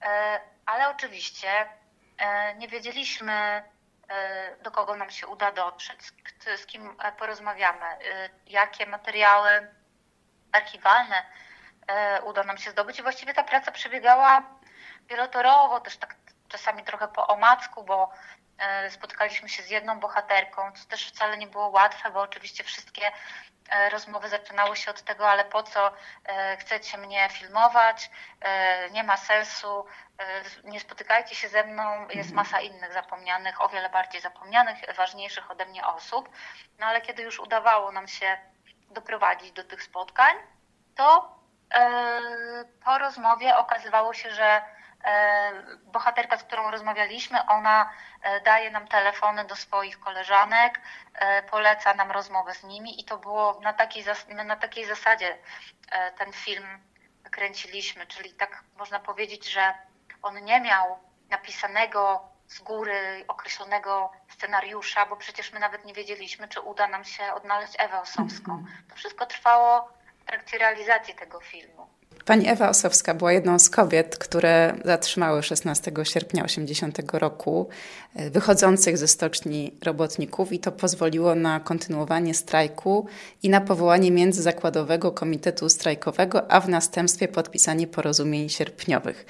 e, 0.02 0.42
ale 0.66 0.90
oczywiście 0.90 1.70
e, 2.18 2.56
nie 2.56 2.68
wiedzieliśmy, 2.68 3.34
e, 3.34 3.64
do 4.64 4.72
kogo 4.72 4.96
nam 4.96 5.12
się 5.12 5.28
uda 5.28 5.52
dotrzeć, 5.52 6.00
z, 6.58 6.66
kim 6.66 6.96
e, 7.00 7.12
porozmawiamy, 7.12 7.86
e, 7.86 8.30
jakie 8.48 8.86
materiały 8.86 9.68
archiwalne 10.52 11.26
e, 11.88 12.22
uda 12.22 12.44
nam 12.44 12.58
się 12.58 12.72
zdobyć. 12.72 13.00
I 13.00 13.04
właściwie 13.04 13.34
ta 13.34 13.44
praca 13.44 13.72
przebiegała 13.72 14.44
wielotorowo, 15.10 15.80
też 15.80 15.98
tak 15.98 16.16
czasami 16.48 16.84
trochę 16.84 17.08
po 17.08 17.28
omacku, 17.28 17.84
bo 17.84 18.12
e, 18.14 18.41
spotkaliśmy 18.90 19.50
się 19.50 19.64
z 19.64 19.70
jedną 19.70 20.00
bohaterką, 20.00 20.72
co 20.72 20.86
też 20.86 21.08
wcale 21.08 21.38
nie 21.38 21.48
było 21.48 21.68
łatwe, 21.68 22.12
bo 22.12 22.22
oczywiście 22.22 22.64
wszystkie 22.64 23.12
e, 23.70 23.90
rozmowy 23.90 24.30
zaczynały 24.30 24.76
się 24.76 24.92
od 24.92 25.02
tego, 25.02 25.30
ale 25.30 25.46
po 25.46 25.64
co 25.64 25.92
e, 26.26 26.58
chcecie 26.58 26.98
mnie 26.98 27.30
filmować, 27.30 28.10
nie 28.92 29.04
ma 29.04 29.18
sensu, 29.18 29.86
nie 30.64 30.80
spotykajcie 30.80 31.36
się 31.36 31.50
ze 31.50 31.64
mną, 31.64 32.02
jest 32.02 32.30
Mhm. 32.30 32.36
masa 32.36 32.62
innych 32.62 32.94
zapomnianych, 32.94 33.62
o 33.62 33.70
wiele 33.70 33.90
bardziej 33.90 34.22
zapomnianych, 34.22 34.78
ważniejszych 34.98 35.52
ode 35.52 35.66
mnie 35.66 35.86
osób. 35.88 36.30
No 36.80 36.86
ale 36.86 37.02
kiedy 37.02 37.24
już 37.24 37.40
udawało 37.40 37.92
nam 37.92 38.08
się 38.08 38.38
doprowadzić 38.90 39.52
do 39.52 39.64
tych 39.64 39.84
spotkań, 39.84 40.36
to 40.96 41.36
e, 41.74 42.20
po 42.86 42.98
rozmowie 42.98 43.58
okazywało 43.58 44.14
się, 44.14 44.32
że 44.32 44.46
e, 44.46 44.64
bohaterka, 45.84 46.38
z 46.38 46.44
którą 46.44 46.72
rozmawialiśmy, 46.72 47.46
ona 47.48 47.90
e, 48.22 48.42
daje 48.42 48.72
nam 48.72 48.88
telefony 48.88 49.46
do 49.46 49.56
swoich 49.56 50.00
koleżanek, 50.00 50.82
e, 51.14 51.44
poleca 51.44 51.94
nam 51.94 52.12
rozmowę 52.12 52.54
z 52.54 52.64
nimi 52.64 53.02
i 53.02 53.04
to 53.04 53.18
było 53.18 53.60
na 53.64 53.74
takiej, 53.74 54.06
na 54.46 54.56
takiej 54.56 54.86
zasadzie 54.86 55.38
e, 55.92 56.12
ten 56.12 56.34
film 56.34 56.66
kręciliśmy, 57.32 58.08
czyli 58.08 58.34
tak 58.34 58.64
można 58.78 59.00
powiedzieć, 59.00 59.52
że 59.52 59.74
on 60.22 60.44
nie 60.44 60.62
miał 60.62 61.00
napisanego 61.30 62.22
z 62.48 62.60
góry 62.60 63.26
określonego 63.28 64.12
scenariusza, 64.30 65.06
bo 65.06 65.16
przecież 65.16 65.54
my 65.54 65.60
nawet 65.60 65.86
nie 65.86 65.94
wiedzieliśmy, 65.94 66.48
czy 66.48 66.62
uda 66.62 66.88
nam 66.88 67.04
się 67.04 67.34
odnaleźć 67.34 67.74
Ewę 67.78 68.02
Osowską. 68.02 68.66
To 68.90 68.96
wszystko 68.96 69.26
trwało 69.26 69.92
w 70.20 70.26
trakcie 70.26 70.58
realizacji 70.58 71.16
tego 71.16 71.40
filmu. 71.40 72.01
Pani 72.26 72.48
Ewa 72.48 72.70
Osowska 72.70 73.14
była 73.14 73.34
jedną 73.34 73.60
z 73.60 73.70
kobiet, 73.70 74.18
które 74.18 74.74
zatrzymały 74.86 75.44
16 75.44 75.92
sierpnia 76.04 76.44
80 76.44 77.00
roku 77.14 77.70
e, 78.16 78.30
wychodzących 78.30 78.98
ze 78.98 79.08
stoczni 79.08 79.72
robotników 79.84 80.54
i 80.54 80.60
to 80.60 80.72
pozwoliło 80.72 81.36
na 81.36 81.60
kontynuowanie 81.60 82.34
strajku 82.34 83.06
i 83.44 83.50
na 83.50 83.62
powołanie 83.62 84.12
międzyzakładowego 84.12 85.12
komitetu 85.12 85.70
strajkowego, 85.70 86.52
a 86.52 86.62
w 86.62 86.70
następstwie 86.70 87.28
podpisanie 87.28 87.88
porozumień 87.88 88.50
sierpniowych. 88.50 89.26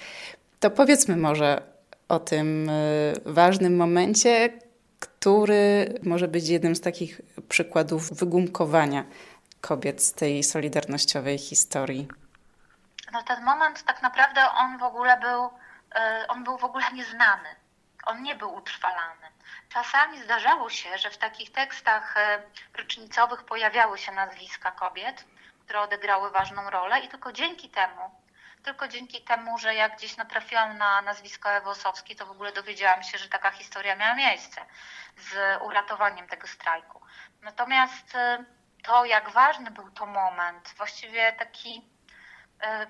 To 0.60 0.72
powiedzmy 0.72 1.18
może 1.18 1.62
o 2.10 2.20
tym 2.20 2.70
e, 2.70 3.14
ważnym 3.26 3.76
momencie, 3.76 4.50
który 5.00 5.94
może 6.04 6.28
być 6.28 6.48
jednym 6.48 6.76
z 6.76 6.82
takich 6.82 7.22
przykładów 7.50 8.14
wygumkowania 8.14 9.06
kobiet 9.62 10.02
z 10.02 10.14
tej 10.14 10.44
solidarnościowej 10.44 11.38
historii. 11.38 12.08
No 13.12 13.24
ten 13.24 13.44
moment 13.44 13.84
tak 13.84 14.02
naprawdę 14.02 14.52
on 14.52 14.78
w 14.78 14.84
ogóle 14.84 15.18
był, 15.18 15.52
e, 15.96 16.26
on 16.28 16.44
był 16.44 16.58
w 16.58 16.64
ogóle 16.64 16.92
nieznany. 16.92 17.56
On 18.06 18.24
nie 18.24 18.36
był 18.36 18.54
utrwalany. 18.54 19.28
Czasami 19.70 20.24
zdarzało 20.24 20.70
się, 20.70 20.98
że 20.98 21.10
w 21.10 21.18
takich 21.18 21.52
tekstach 21.52 22.18
e, 22.18 22.44
rocznicowych 22.78 23.44
pojawiały 23.44 23.98
się 23.98 24.12
nazwiska 24.12 24.72
kobiet, 24.72 25.26
które 25.66 25.82
odegrały 25.82 26.32
ważną 26.32 26.70
rolę 26.70 27.00
i 27.00 27.08
tylko 27.08 27.32
dzięki 27.32 27.70
temu, 27.70 28.22
tylko 28.64 28.88
dzięki 28.88 29.22
temu, 29.22 29.58
że 29.58 29.76
jak 29.76 29.98
gdzieś 29.98 30.18
natrafiłam 30.18 30.78
na 30.78 31.02
nazwisko 31.02 31.52
Ewy 31.52 31.70
Osowskiej, 31.70 32.16
to 32.16 32.26
w 32.26 32.32
ogóle 32.32 32.52
dowiedziałam 32.52 33.04
się, 33.04 33.18
że 33.18 33.30
taka 33.30 33.52
historia 33.52 33.96
miała 33.96 34.16
miejsce 34.16 34.66
z 35.18 35.62
uratowaniem 35.62 36.28
tego 36.28 36.48
strajku. 36.48 37.02
Natomiast 37.42 38.16
e, 38.16 38.46
to, 38.84 39.06
jak 39.06 39.30
ważny 39.30 39.72
był 39.72 39.92
to 39.92 40.06
moment, 40.06 40.74
właściwie 40.78 41.34
taki 41.34 41.91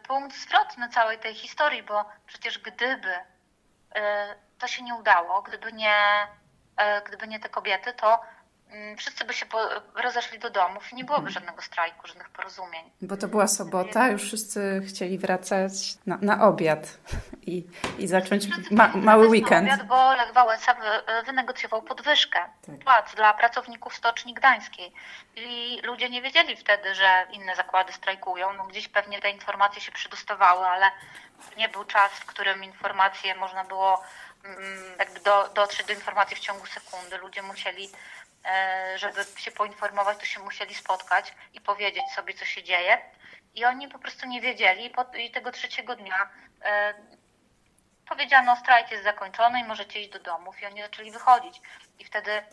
punkt 0.04 0.36
zwrotny 0.36 0.90
całej 0.90 1.20
tej 1.20 1.36
historii, 1.36 1.84
bo 1.84 2.06
przecież 2.28 2.60
gdyby 2.60 3.14
e, 3.96 4.36
to 4.60 4.68
się 4.68 4.84
nie 4.84 4.96
udało, 4.96 5.42
gdyby 5.42 5.74
nie, 5.74 6.28
e, 6.78 7.02
gdyby 7.02 7.28
nie 7.28 7.40
te 7.40 7.50
kobiety, 7.50 7.94
to 7.94 8.20
wszyscy 8.98 9.26
by 9.26 9.34
się 9.34 9.46
rozeszli 9.96 10.40
do 10.40 10.50
domów 10.50 10.92
i 10.92 10.96
nie 10.96 11.04
byłoby 11.04 11.30
żadnego 11.30 11.62
strajku, 11.62 12.08
żadnych 12.08 12.30
porozumień. 12.30 12.92
Bo 13.02 13.18
to 13.18 13.28
była 13.28 13.48
sobota, 13.48 14.08
już 14.08 14.24
wszyscy 14.24 14.82
chcieli 14.88 15.18
wracać 15.18 15.72
na, 16.06 16.18
na 16.22 16.48
obiad 16.48 16.98
i, 17.42 17.68
i 17.98 18.08
zacząć 18.08 18.48
ma, 18.72 18.88
mały 18.88 19.28
wracać 19.28 19.42
na 19.42 19.48
weekend. 19.48 19.74
Obiad, 19.74 19.88
bo 19.88 20.14
Lech 20.14 20.34
Wałęsa 20.34 20.74
wy, 20.74 21.24
wynegocjował 21.26 21.82
podwyżkę 21.82 22.40
Tak. 22.66 22.80
płac 22.80 23.16
dla 23.16 23.34
pracowników 23.34 23.96
Stoczni 23.96 24.34
Gdańskiej. 24.34 24.94
I 25.36 25.80
ludzie 25.84 26.10
nie 26.10 26.22
wiedzieli 26.22 26.56
wtedy, 26.56 26.96
że 26.96 27.26
inne 27.32 27.56
zakłady 27.56 27.94
strajkują. 27.94 28.54
No, 28.54 28.64
gdzieś 28.64 28.88
pewnie 28.88 29.20
te 29.22 29.30
informacje 29.30 29.82
się 29.82 29.92
przedostawały, 29.92 30.66
ale 30.66 30.92
nie 31.58 31.70
był 31.70 31.86
czas, 31.86 32.12
w 32.12 32.26
którym 32.26 32.64
informacje 32.64 33.36
można 33.36 33.64
było 33.64 34.04
mm, 34.44 34.60
jakby 35.00 35.20
do, 35.20 35.50
dotrzeć 35.56 35.88
do 35.88 35.94
informacji 35.94 36.36
w 36.36 36.40
ciągu 36.40 36.66
sekundy. 36.66 37.18
Ludzie 37.18 37.42
musieli, 37.42 37.90
żeby 38.96 39.24
się 39.38 39.52
poinformować, 39.52 40.18
to 40.18 40.26
się 40.26 40.40
musieli 40.40 40.76
spotkać 40.76 41.34
i 41.54 41.62
powiedzieć 41.62 42.04
sobie, 42.16 42.34
co 42.34 42.46
się 42.46 42.64
dzieje. 42.64 43.02
I 43.56 43.66
oni 43.66 43.88
po 43.88 44.00
prostu 44.00 44.28
nie 44.28 44.42
wiedzieli. 44.42 44.94
I 45.18 45.32
tego 45.32 45.52
trzeciego 45.52 45.96
dnia 45.96 46.30
e, 46.62 46.94
powiedziano, 48.10 48.56
strajk 48.56 48.92
jest 48.92 49.04
zakończony 49.04 49.60
i 49.60 49.64
możecie 49.64 50.00
iść 50.00 50.10
do 50.10 50.20
domów. 50.20 50.62
I 50.62 50.66
oni 50.66 50.82
zaczęli 50.82 51.12
wychodzić. 51.12 51.62
I 52.00 52.06
wtedy 52.06 52.44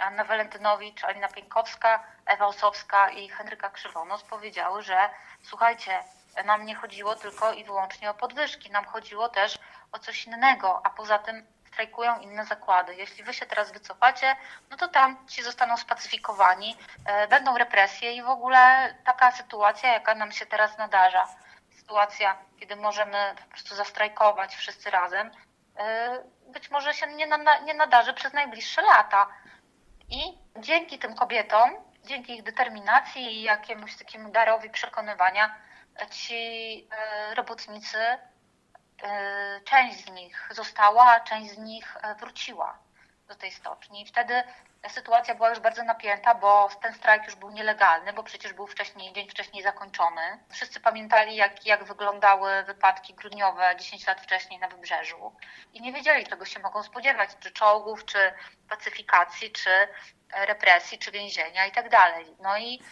Anna 0.00 0.24
Walentynowicz, 0.24 1.04
Alina 1.04 1.28
Pieńkowska, 1.28 2.04
Ewa 2.26 2.46
Osowska 2.46 3.10
i 3.10 3.28
Henryka 3.28 3.70
Krzywonos 3.70 4.22
powiedziały, 4.22 4.82
że 4.82 5.10
słuchajcie, 5.42 6.04
nam 6.44 6.66
nie 6.66 6.74
chodziło 6.74 7.16
tylko 7.16 7.52
i 7.52 7.64
wyłącznie 7.64 8.10
o 8.10 8.14
podwyżki, 8.14 8.70
nam 8.70 8.84
chodziło 8.84 9.28
też 9.28 9.58
o 9.92 9.98
coś 9.98 10.26
innego, 10.26 10.86
a 10.86 10.90
poza 10.90 11.18
tym 11.18 11.46
strajkują 11.78 12.20
inne 12.20 12.44
zakłady. 12.44 12.94
Jeśli 12.94 13.24
wy 13.24 13.34
się 13.34 13.46
teraz 13.46 13.72
wycofacie, 13.72 14.36
no 14.70 14.76
to 14.76 14.88
tam 14.88 15.26
ci 15.26 15.42
zostaną 15.42 15.76
spacyfikowani, 15.76 16.76
e, 17.04 17.28
będą 17.28 17.58
represje 17.58 18.12
i 18.12 18.22
w 18.22 18.28
ogóle 18.28 18.94
taka 19.04 19.32
sytuacja, 19.32 19.92
jaka 19.92 20.14
nam 20.14 20.32
się 20.32 20.46
teraz 20.46 20.78
nadarza, 20.78 21.28
sytuacja, 21.70 22.38
kiedy 22.60 22.76
możemy 22.76 23.34
po 23.44 23.50
prostu 23.50 23.74
zastrajkować 23.74 24.56
wszyscy 24.56 24.90
razem, 24.90 25.30
e, 25.76 26.18
być 26.46 26.70
może 26.70 26.94
się 26.94 27.06
nie, 27.06 27.28
nie 27.64 27.74
nadarzy 27.74 28.14
przez 28.14 28.32
najbliższe 28.32 28.82
lata. 28.82 29.28
I 30.08 30.38
dzięki 30.56 30.98
tym 30.98 31.14
kobietom, 31.14 31.70
dzięki 32.04 32.34
ich 32.36 32.42
determinacji 32.42 33.22
i 33.22 33.42
jakiemuś 33.42 33.96
takiemu 33.96 34.30
darowi 34.30 34.70
przekonywania, 34.70 35.54
ci 36.10 36.88
e, 36.90 37.34
robotnicy, 37.34 37.98
e, 37.98 38.27
część 39.64 40.04
z 40.04 40.10
nich 40.10 40.48
została, 40.50 41.20
część 41.20 41.50
z 41.50 41.58
nich 41.58 41.96
e, 42.02 42.14
wróciła 42.14 42.78
do 43.28 43.34
tej 43.34 43.52
stoczni. 43.52 44.02
I 44.02 44.06
wtedy 44.06 44.42
sytuacja 44.88 45.34
była 45.34 45.50
już 45.50 45.60
bardzo 45.60 45.84
napięta, 45.84 46.34
bo 46.34 46.68
ten 46.82 46.94
strajk 46.94 47.24
już 47.26 47.34
był 47.34 47.50
nielegalny, 47.50 48.12
bo 48.12 48.22
przecież 48.22 48.52
był 48.52 48.66
wcześniej, 48.66 49.12
dzień 49.12 49.30
wcześniej 49.30 49.62
zakończony. 49.62 50.38
Wszyscy 50.50 50.80
pamiętali, 50.80 51.36
jak, 51.36 51.66
jak 51.66 51.84
wyglądały 51.84 52.62
wypadki 52.62 53.14
grudniowe 53.14 53.76
10 53.78 54.06
lat 54.06 54.20
wcześniej 54.20 54.60
na 54.60 54.68
wybrzeżu 54.68 55.32
i 55.74 55.80
nie 55.80 55.92
wiedzieli, 55.92 56.26
czego 56.26 56.44
się 56.44 56.60
mogą 56.60 56.82
spodziewać, 56.82 57.30
czy 57.40 57.50
czołgów, 57.50 58.04
czy 58.04 58.32
pacyfikacji, 58.68 59.52
czy 59.52 59.70
e, 59.70 59.88
represji, 60.46 60.98
czy 60.98 61.10
więzienia 61.10 61.66
i 61.66 61.72
tak 61.72 61.88
dalej. 61.88 62.36
No 62.40 62.58
i 62.58 62.82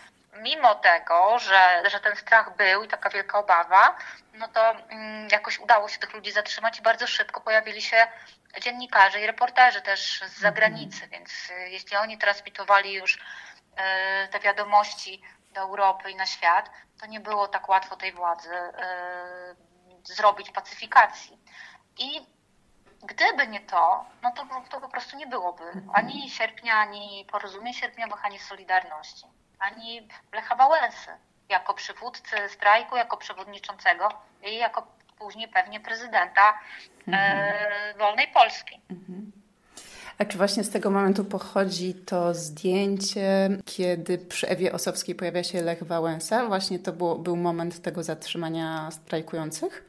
mimo 0.43 0.75
tego, 0.75 1.39
że, 1.39 1.83
że 1.91 2.01
ten 2.01 2.17
strach 2.17 2.57
był 2.57 2.85
i 2.85 2.89
taka 2.89 3.11
wielka 3.11 3.39
obawa, 3.39 3.97
no 4.33 4.49
to 4.49 4.71
mm, 4.71 5.29
jakoś 5.33 5.59
udało 5.59 5.89
się 5.89 5.99
tych 5.99 6.15
ludzi 6.15 6.33
zatrzymać 6.33 6.79
i 6.79 6.83
bardzo 6.83 7.07
szybko 7.07 7.41
pojawili 7.41 7.83
się 7.83 8.07
dziennikarze 8.61 9.21
i 9.21 9.27
reporterzy 9.27 9.83
też 9.83 10.23
z 10.27 10.39
zagranicy, 10.39 11.09
więc 11.09 11.51
y, 11.51 11.69
jeśli 11.71 11.97
oni 11.97 12.19
transmitowali 12.19 12.93
już 12.93 13.17
y, 13.17 13.19
te 14.31 14.41
wiadomości 14.41 15.23
do 15.51 15.61
Europy 15.61 16.11
i 16.11 16.17
na 16.17 16.27
świat, 16.27 16.71
to 17.01 17.07
nie 17.07 17.21
było 17.21 17.49
tak 17.49 17.69
łatwo 17.69 17.97
tej 17.97 18.13
władzy 18.13 18.55
y, 18.55 20.15
zrobić 20.15 20.51
pacyfikacji. 20.51 21.39
I 21.99 22.27
gdyby 23.03 23.47
nie 23.47 23.61
to, 23.61 24.05
no 24.23 24.33
to, 24.33 24.47
to 24.71 24.81
po 24.81 24.89
prostu 24.89 25.17
nie 25.17 25.27
byłoby 25.27 25.65
ani 25.95 26.31
sierpnia, 26.31 26.75
ani 26.75 27.27
porozumień 27.33 27.75
sierpniowych, 27.75 28.25
ani 28.25 28.39
Solidarności, 28.39 29.27
ani 29.59 30.09
Lecha 30.33 30.57
Wałęsy 30.57 31.11
jako 31.49 31.75
przywódcy 31.75 32.37
strajku, 32.49 32.97
jako 32.97 33.17
przewodniczącego 33.17 34.09
i 34.45 34.57
jako 34.57 34.87
później 35.19 35.49
pewnie 35.49 35.81
prezydenta 35.81 36.59
e, 37.13 37.95
wolnej 37.99 38.29
Polski. 38.29 38.81
A 40.19 40.25
czy 40.25 40.39
właśnie 40.39 40.65
z 40.65 40.71
tego 40.71 40.91
momentu 40.91 41.25
pochodzi 41.25 41.95
to 41.95 42.35
zdjęcie, 42.35 43.49
kiedy 43.65 44.19
przy 44.19 44.49
Ewie 44.49 44.73
Osowskiej 44.73 45.15
pojawia 45.15 45.45
się 45.45 45.63
Lech 45.63 45.83
Wałęsa? 45.83 46.47
Właśnie 46.47 46.79
to 46.79 46.93
było, 46.93 47.19
był 47.19 47.37
moment 47.37 47.83
tego 47.83 48.03
zatrzymania 48.03 48.91
strajkujących? 48.91 49.85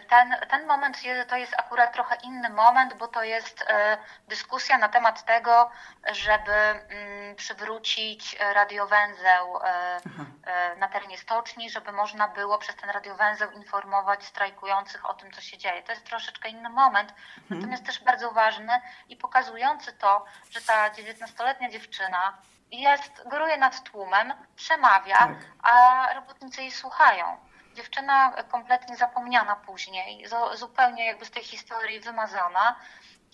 Ten, 0.00 0.36
ten 0.50 0.66
moment 0.66 0.98
to 1.28 1.36
jest 1.36 1.54
akurat 1.58 1.92
trochę 1.92 2.16
inny 2.16 2.50
moment, 2.50 2.94
bo 2.94 3.08
to 3.08 3.22
jest 3.22 3.64
e, 3.68 3.98
dyskusja 4.28 4.78
na 4.78 4.88
temat 4.88 5.24
tego, 5.24 5.70
żeby 6.12 6.52
mm, 6.52 7.36
przywrócić 7.36 8.36
radiowęzeł 8.54 9.58
e, 9.58 10.00
e, 10.46 10.76
na 10.76 10.88
terenie 10.88 11.18
stoczni, 11.18 11.70
żeby 11.70 11.92
można 11.92 12.28
było 12.28 12.58
przez 12.58 12.76
ten 12.76 12.90
radiowęzeł 12.90 13.50
informować 13.50 14.24
strajkujących 14.24 15.10
o 15.10 15.14
tym, 15.14 15.32
co 15.32 15.40
się 15.40 15.58
dzieje. 15.58 15.82
To 15.82 15.92
jest 15.92 16.06
troszeczkę 16.06 16.48
inny 16.48 16.68
moment, 16.68 17.10
mhm. 17.10 17.60
natomiast 17.60 17.86
też 17.86 18.04
bardzo 18.04 18.30
ważny 18.30 18.72
i 19.08 19.16
pokazujący 19.16 19.92
to, 19.92 20.24
że 20.50 20.60
ta 20.60 20.90
19-letnia 20.90 21.70
dziewczyna 21.70 22.38
jest, 22.70 23.22
góruje 23.26 23.56
nad 23.56 23.82
tłumem, 23.82 24.32
przemawia, 24.56 25.18
tak. 25.18 25.36
a 25.62 26.14
robotnicy 26.14 26.62
jej 26.62 26.70
słuchają 26.70 27.36
dziewczyna 27.74 28.32
kompletnie 28.48 28.96
zapomniana 28.96 29.56
później, 29.56 30.24
zupełnie 30.54 31.06
jakby 31.06 31.24
z 31.24 31.30
tej 31.30 31.44
historii 31.44 32.00
wymazana, 32.00 32.76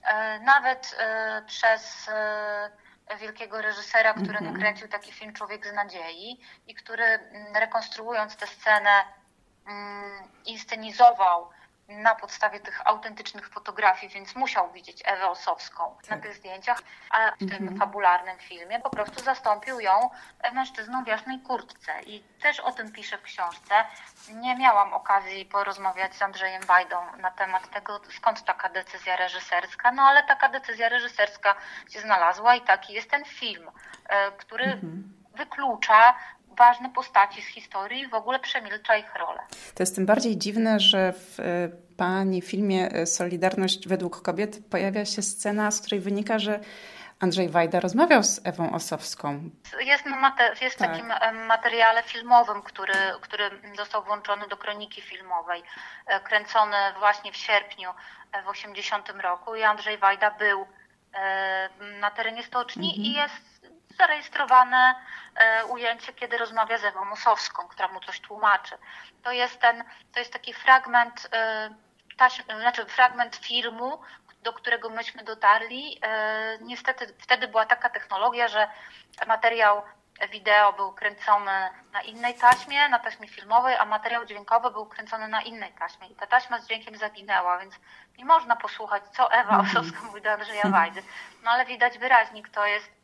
e, 0.04 0.38
nawet 0.40 0.96
e, 0.98 1.42
przez 1.46 2.08
e, 2.08 2.70
wielkiego 3.16 3.62
reżysera, 3.62 4.12
który 4.14 4.38
mm 4.38 4.44
-hmm. 4.44 4.52
nakręcił 4.52 4.88
taki 4.88 5.12
film 5.12 5.32
Człowiek 5.32 5.66
z 5.66 5.72
nadziei 5.72 6.40
i 6.66 6.74
który 6.74 7.04
mm, 7.04 7.56
rekonstruując 7.56 8.36
tę 8.36 8.46
scenę 8.46 8.90
mm, 9.66 10.28
inscenizował 10.44 11.50
na 11.90 12.14
podstawie 12.14 12.60
tych 12.60 12.86
autentycznych 12.86 13.48
fotografii, 13.48 14.12
więc 14.12 14.34
musiał 14.36 14.72
widzieć 14.72 15.02
Ewę 15.04 15.28
Osowską 15.28 15.96
tak. 16.00 16.10
na 16.10 16.18
tych 16.18 16.36
zdjęciach, 16.36 16.82
a 17.10 17.30
w 17.30 17.38
tym 17.38 17.52
mhm. 17.52 17.78
fabularnym 17.78 18.38
filmie 18.38 18.80
po 18.80 18.90
prostu 18.90 19.24
zastąpił 19.24 19.80
ją 19.80 20.10
mężczyzną 20.52 21.04
w 21.04 21.06
jasnej 21.06 21.40
kurtce. 21.40 22.02
I 22.02 22.22
też 22.42 22.60
o 22.60 22.72
tym 22.72 22.92
piszę 22.92 23.18
w 23.18 23.22
książce. 23.22 23.74
Nie 24.34 24.56
miałam 24.56 24.92
okazji 24.92 25.46
porozmawiać 25.46 26.14
z 26.14 26.22
Andrzejem 26.22 26.62
Wajdą 26.62 27.16
na 27.16 27.30
temat 27.30 27.70
tego, 27.70 28.00
skąd 28.16 28.44
taka 28.44 28.68
decyzja 28.68 29.16
reżyserska, 29.16 29.92
no 29.92 30.02
ale 30.02 30.22
taka 30.22 30.48
decyzja 30.48 30.88
reżyserska 30.88 31.54
się 31.90 32.00
znalazła 32.00 32.54
i 32.54 32.60
taki 32.60 32.92
jest 32.92 33.10
ten 33.10 33.24
film, 33.24 33.70
e, 34.08 34.32
który 34.32 34.64
mhm. 34.64 35.20
wyklucza 35.34 36.14
ważne 36.60 36.90
postaci 36.90 37.42
z 37.42 37.46
historii 37.46 38.00
i 38.00 38.08
w 38.08 38.14
ogóle 38.14 38.38
przemilcza 38.40 38.96
ich 38.96 39.14
rolę. 39.14 39.40
To 39.74 39.82
jest 39.82 39.94
tym 39.94 40.06
bardziej 40.06 40.38
dziwne, 40.38 40.80
że 40.80 41.12
w 41.12 41.40
e, 41.40 41.44
Pani 41.96 42.42
filmie 42.42 42.88
e, 42.92 43.06
Solidarność 43.06 43.88
według 43.88 44.22
kobiet 44.22 44.70
pojawia 44.70 45.04
się 45.04 45.22
scena, 45.22 45.70
z 45.70 45.80
której 45.80 46.00
wynika, 46.00 46.38
że 46.38 46.60
Andrzej 47.20 47.48
Wajda 47.48 47.80
rozmawiał 47.80 48.22
z 48.22 48.40
Ewą 48.44 48.72
Osowską. 48.72 49.50
Jest, 49.80 50.04
jest 50.60 50.78
tak. 50.78 50.90
takim 50.90 51.06
materiale 51.46 52.02
filmowym, 52.02 52.62
który, 52.62 52.98
który 53.20 53.50
został 53.76 54.04
włączony 54.04 54.48
do 54.48 54.56
kroniki 54.56 55.00
filmowej, 55.02 55.62
e, 56.06 56.20
kręcony 56.20 56.76
właśnie 56.98 57.32
w 57.32 57.36
sierpniu 57.36 57.90
w 58.44 58.48
80 58.48 59.08
roku 59.22 59.54
i 59.54 59.62
Andrzej 59.62 59.98
Wajda 59.98 60.30
był 60.30 60.66
na 62.00 62.10
terenie 62.10 62.42
stoczni 62.42 62.88
mhm. 62.88 63.04
i 63.06 63.12
jest 63.12 63.59
zarejestrowane 64.00 64.94
e, 65.34 65.64
ujęcie, 65.64 66.12
kiedy 66.12 66.38
rozmawia 66.38 66.78
z 66.78 66.84
Ewą 66.84 67.04
Musowską, 67.04 67.68
która 67.68 67.88
mu 67.88 68.00
coś 68.00 68.20
tłumaczy. 68.20 68.74
To 69.22 69.32
jest 69.32 69.60
ten, 69.60 69.84
to 70.12 70.20
jest 70.20 70.32
taki 70.32 70.54
fragment, 70.54 71.28
e, 71.32 71.70
taś, 72.16 72.42
znaczy 72.60 72.84
fragment 72.84 73.36
filmu, 73.36 74.00
do 74.42 74.52
którego 74.52 74.90
myśmy 74.90 75.24
dotarli. 75.24 75.98
E, 76.02 76.58
niestety 76.60 77.14
wtedy 77.18 77.48
była 77.48 77.66
taka 77.66 77.90
technologia, 77.90 78.48
że 78.48 78.68
materiał 79.26 79.82
wideo 80.32 80.72
był 80.72 80.92
kręcony 80.92 81.70
na 81.92 82.02
innej 82.02 82.34
taśmie, 82.34 82.88
na 82.88 82.98
taśmie 82.98 83.28
filmowej, 83.28 83.76
a 83.76 83.84
materiał 83.84 84.24
dźwiękowy 84.24 84.70
był 84.70 84.86
kręcony 84.86 85.28
na 85.28 85.42
innej 85.42 85.72
taśmie. 85.72 86.06
I 86.08 86.14
ta 86.14 86.26
taśma 86.26 86.58
z 86.60 86.66
dźwiękiem 86.66 86.96
zaginęła, 86.96 87.58
więc 87.58 87.74
nie 88.18 88.24
można 88.24 88.56
posłuchać, 88.56 89.02
co 89.16 89.32
Ewa 89.32 89.56
mhm. 89.56 89.60
Osowska 89.60 90.02
mówi 90.06 90.22
do 90.22 90.32
Andrzeja 90.32 90.68
Wajdy. 90.68 91.02
No 91.42 91.50
ale 91.50 91.64
widać 91.64 91.98
wyraźnie, 91.98 92.42
kto 92.42 92.66
jest 92.66 92.99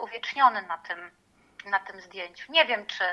uwieczniony 0.00 0.62
na 0.62 0.78
tym, 0.78 1.10
na 1.64 1.80
tym 1.80 2.00
zdjęciu. 2.00 2.52
Nie 2.52 2.64
wiem, 2.64 2.86
czy, 2.86 3.04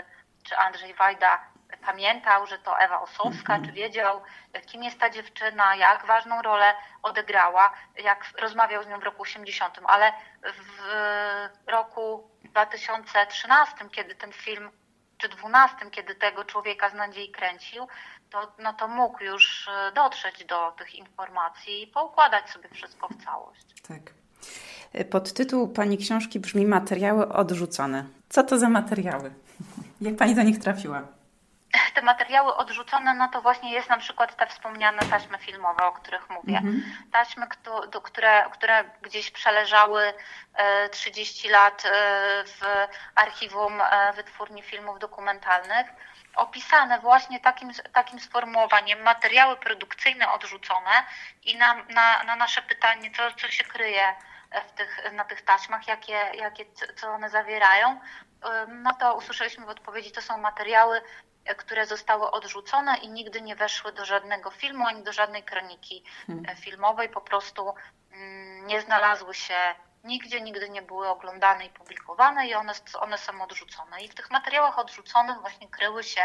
czy 0.44 0.58
Andrzej 0.58 0.94
Wajda 0.94 1.54
pamiętał, 1.86 2.48
że 2.48 2.60
to 2.60 2.80
Ewa 2.80 3.02
Osowska, 3.02 3.60
czy 3.66 3.72
wiedział, 3.72 4.22
kim 4.66 4.84
jest 4.84 5.00
ta 5.00 5.10
dziewczyna, 5.10 5.76
jak 5.76 6.06
ważną 6.06 6.42
rolę 6.42 6.74
odegrała, 7.04 7.74
jak 7.96 8.26
rozmawiał 8.40 8.84
z 8.84 8.88
nią 8.88 9.00
w 9.00 9.04
roku 9.04 9.22
80, 9.22 9.80
ale 9.88 10.14
w 10.44 11.70
roku 11.70 12.30
2013, 12.44 13.90
kiedy 13.92 14.16
ten 14.16 14.34
film, 14.34 14.72
czy 15.18 15.30
2012, 15.30 15.92
kiedy 15.92 16.16
tego 16.16 16.46
człowieka 16.46 16.90
z 16.90 16.94
nadziei 16.94 17.32
kręcił, 17.32 17.88
to, 18.30 18.52
no 18.58 18.74
to 18.74 18.88
mógł 18.88 19.24
już 19.24 19.70
dotrzeć 19.94 20.46
do 20.46 20.72
tych 20.72 20.96
informacji 20.96 21.84
i 21.84 21.88
poukładać 21.88 22.50
sobie 22.50 22.70
wszystko 22.70 23.08
w 23.08 23.26
całość. 23.26 23.66
Tak. 23.88 24.14
Podtytuł 25.12 25.68
Pani 25.68 25.98
książki 25.98 26.40
brzmi 26.40 26.66
Materiały 26.66 27.30
odrzucone. 27.34 28.06
Co 28.30 28.44
to 28.44 28.58
za 28.58 28.70
materiały? 28.70 29.32
Jak 30.02 30.16
Pani 30.16 30.36
do 30.36 30.44
nich 30.44 30.60
trafiła? 30.60 31.02
Te 31.94 32.02
materiały 32.02 32.56
odrzucone, 32.56 33.14
no 33.14 33.28
to 33.28 33.42
właśnie 33.42 33.72
jest 33.74 33.90
na 33.90 33.98
przykład 33.98 34.36
te 34.36 34.48
wspomniane 34.48 35.00
taśmy 35.00 35.38
filmowe, 35.38 35.84
o 35.84 35.92
których 35.92 36.30
mówię. 36.30 36.58
Mhm. 36.58 36.84
Taśmy, 37.12 37.48
które, 38.04 38.44
które 38.52 38.84
gdzieś 39.02 39.32
przeleżały 39.32 40.14
30 40.92 41.48
e, 41.48 41.52
lat 41.52 41.84
e, 41.86 41.90
w 42.46 42.62
archiwum 43.16 43.82
e, 43.82 44.14
wytwórni 44.14 44.62
filmów 44.62 45.00
dokumentalnych 45.00 45.88
opisane 46.36 47.00
właśnie 47.00 47.40
takim, 47.40 47.72
takim 47.94 48.20
sformułowaniem 48.20 49.02
materiały 49.02 49.56
produkcyjne 49.56 50.32
odrzucone 50.32 51.04
i 51.44 51.58
na, 51.58 51.76
na, 51.76 52.24
na 52.24 52.36
nasze 52.36 52.62
pytanie, 52.62 53.12
co, 53.18 53.42
co 53.42 53.48
się 53.48 53.64
kryje 53.64 54.16
w 54.68 54.72
tych, 54.72 55.14
na 55.14 55.26
tych 55.26 55.42
taśmach, 55.42 55.88
jakie, 55.88 56.20
jakie, 56.34 56.66
co 56.96 57.12
one 57.12 57.30
zawierają, 57.30 58.00
no 58.68 58.94
to 59.00 59.16
usłyszeliśmy 59.16 59.66
w 59.66 59.70
odpowiedzi, 59.70 60.12
to 60.12 60.22
są 60.22 60.38
materiały, 60.38 61.02
które 61.58 61.86
zostały 61.86 62.32
odrzucone 62.32 62.98
i 62.98 63.10
nigdy 63.10 63.42
nie 63.42 63.56
weszły 63.56 63.92
do 63.92 64.06
żadnego 64.06 64.52
filmu 64.52 64.88
ani 64.88 65.04
do 65.04 65.14
żadnej 65.14 65.44
kroniki 65.44 66.04
hmm. 66.28 66.46
E, 66.50 66.56
filmowej, 66.56 67.10
po 67.10 67.22
prostu 67.22 67.74
mm, 68.12 68.68
nie 68.68 68.82
znalazły 68.82 69.34
się 69.34 69.56
nigdzie, 70.04 70.42
nigdy 70.42 70.70
nie 70.70 70.82
były 70.82 71.08
oglądane 71.10 71.66
i 71.66 71.70
publikowane 71.70 72.48
i 72.48 72.56
one, 72.56 72.74
one 73.00 73.18
są 73.18 73.42
odrzucone. 73.42 74.02
I 74.02 74.10
w 74.10 74.16
tych 74.16 74.32
materiałach 74.32 74.80
odrzuconych 74.80 75.38
właśnie 75.42 75.70
kryły 75.70 76.04
się 76.04 76.22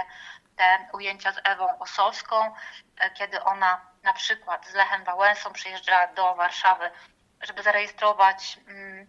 te 0.57 0.89
ujęcia 0.93 1.33
z 1.33 1.41
Ewą 1.45 1.79
Osowską, 1.79 2.55
e, 2.99 3.11
kiedy 3.11 3.43
ona 3.43 3.81
na 4.03 4.13
przykład 4.13 4.67
z 4.67 4.75
Lechem 4.75 5.05
Wałęsą 5.05 5.53
przyjeżdżała 5.53 6.07
do 6.07 6.35
Warszawy 6.35 6.91
żeby 7.43 7.63
zarejestrować, 7.63 8.59
mm, 8.69 9.07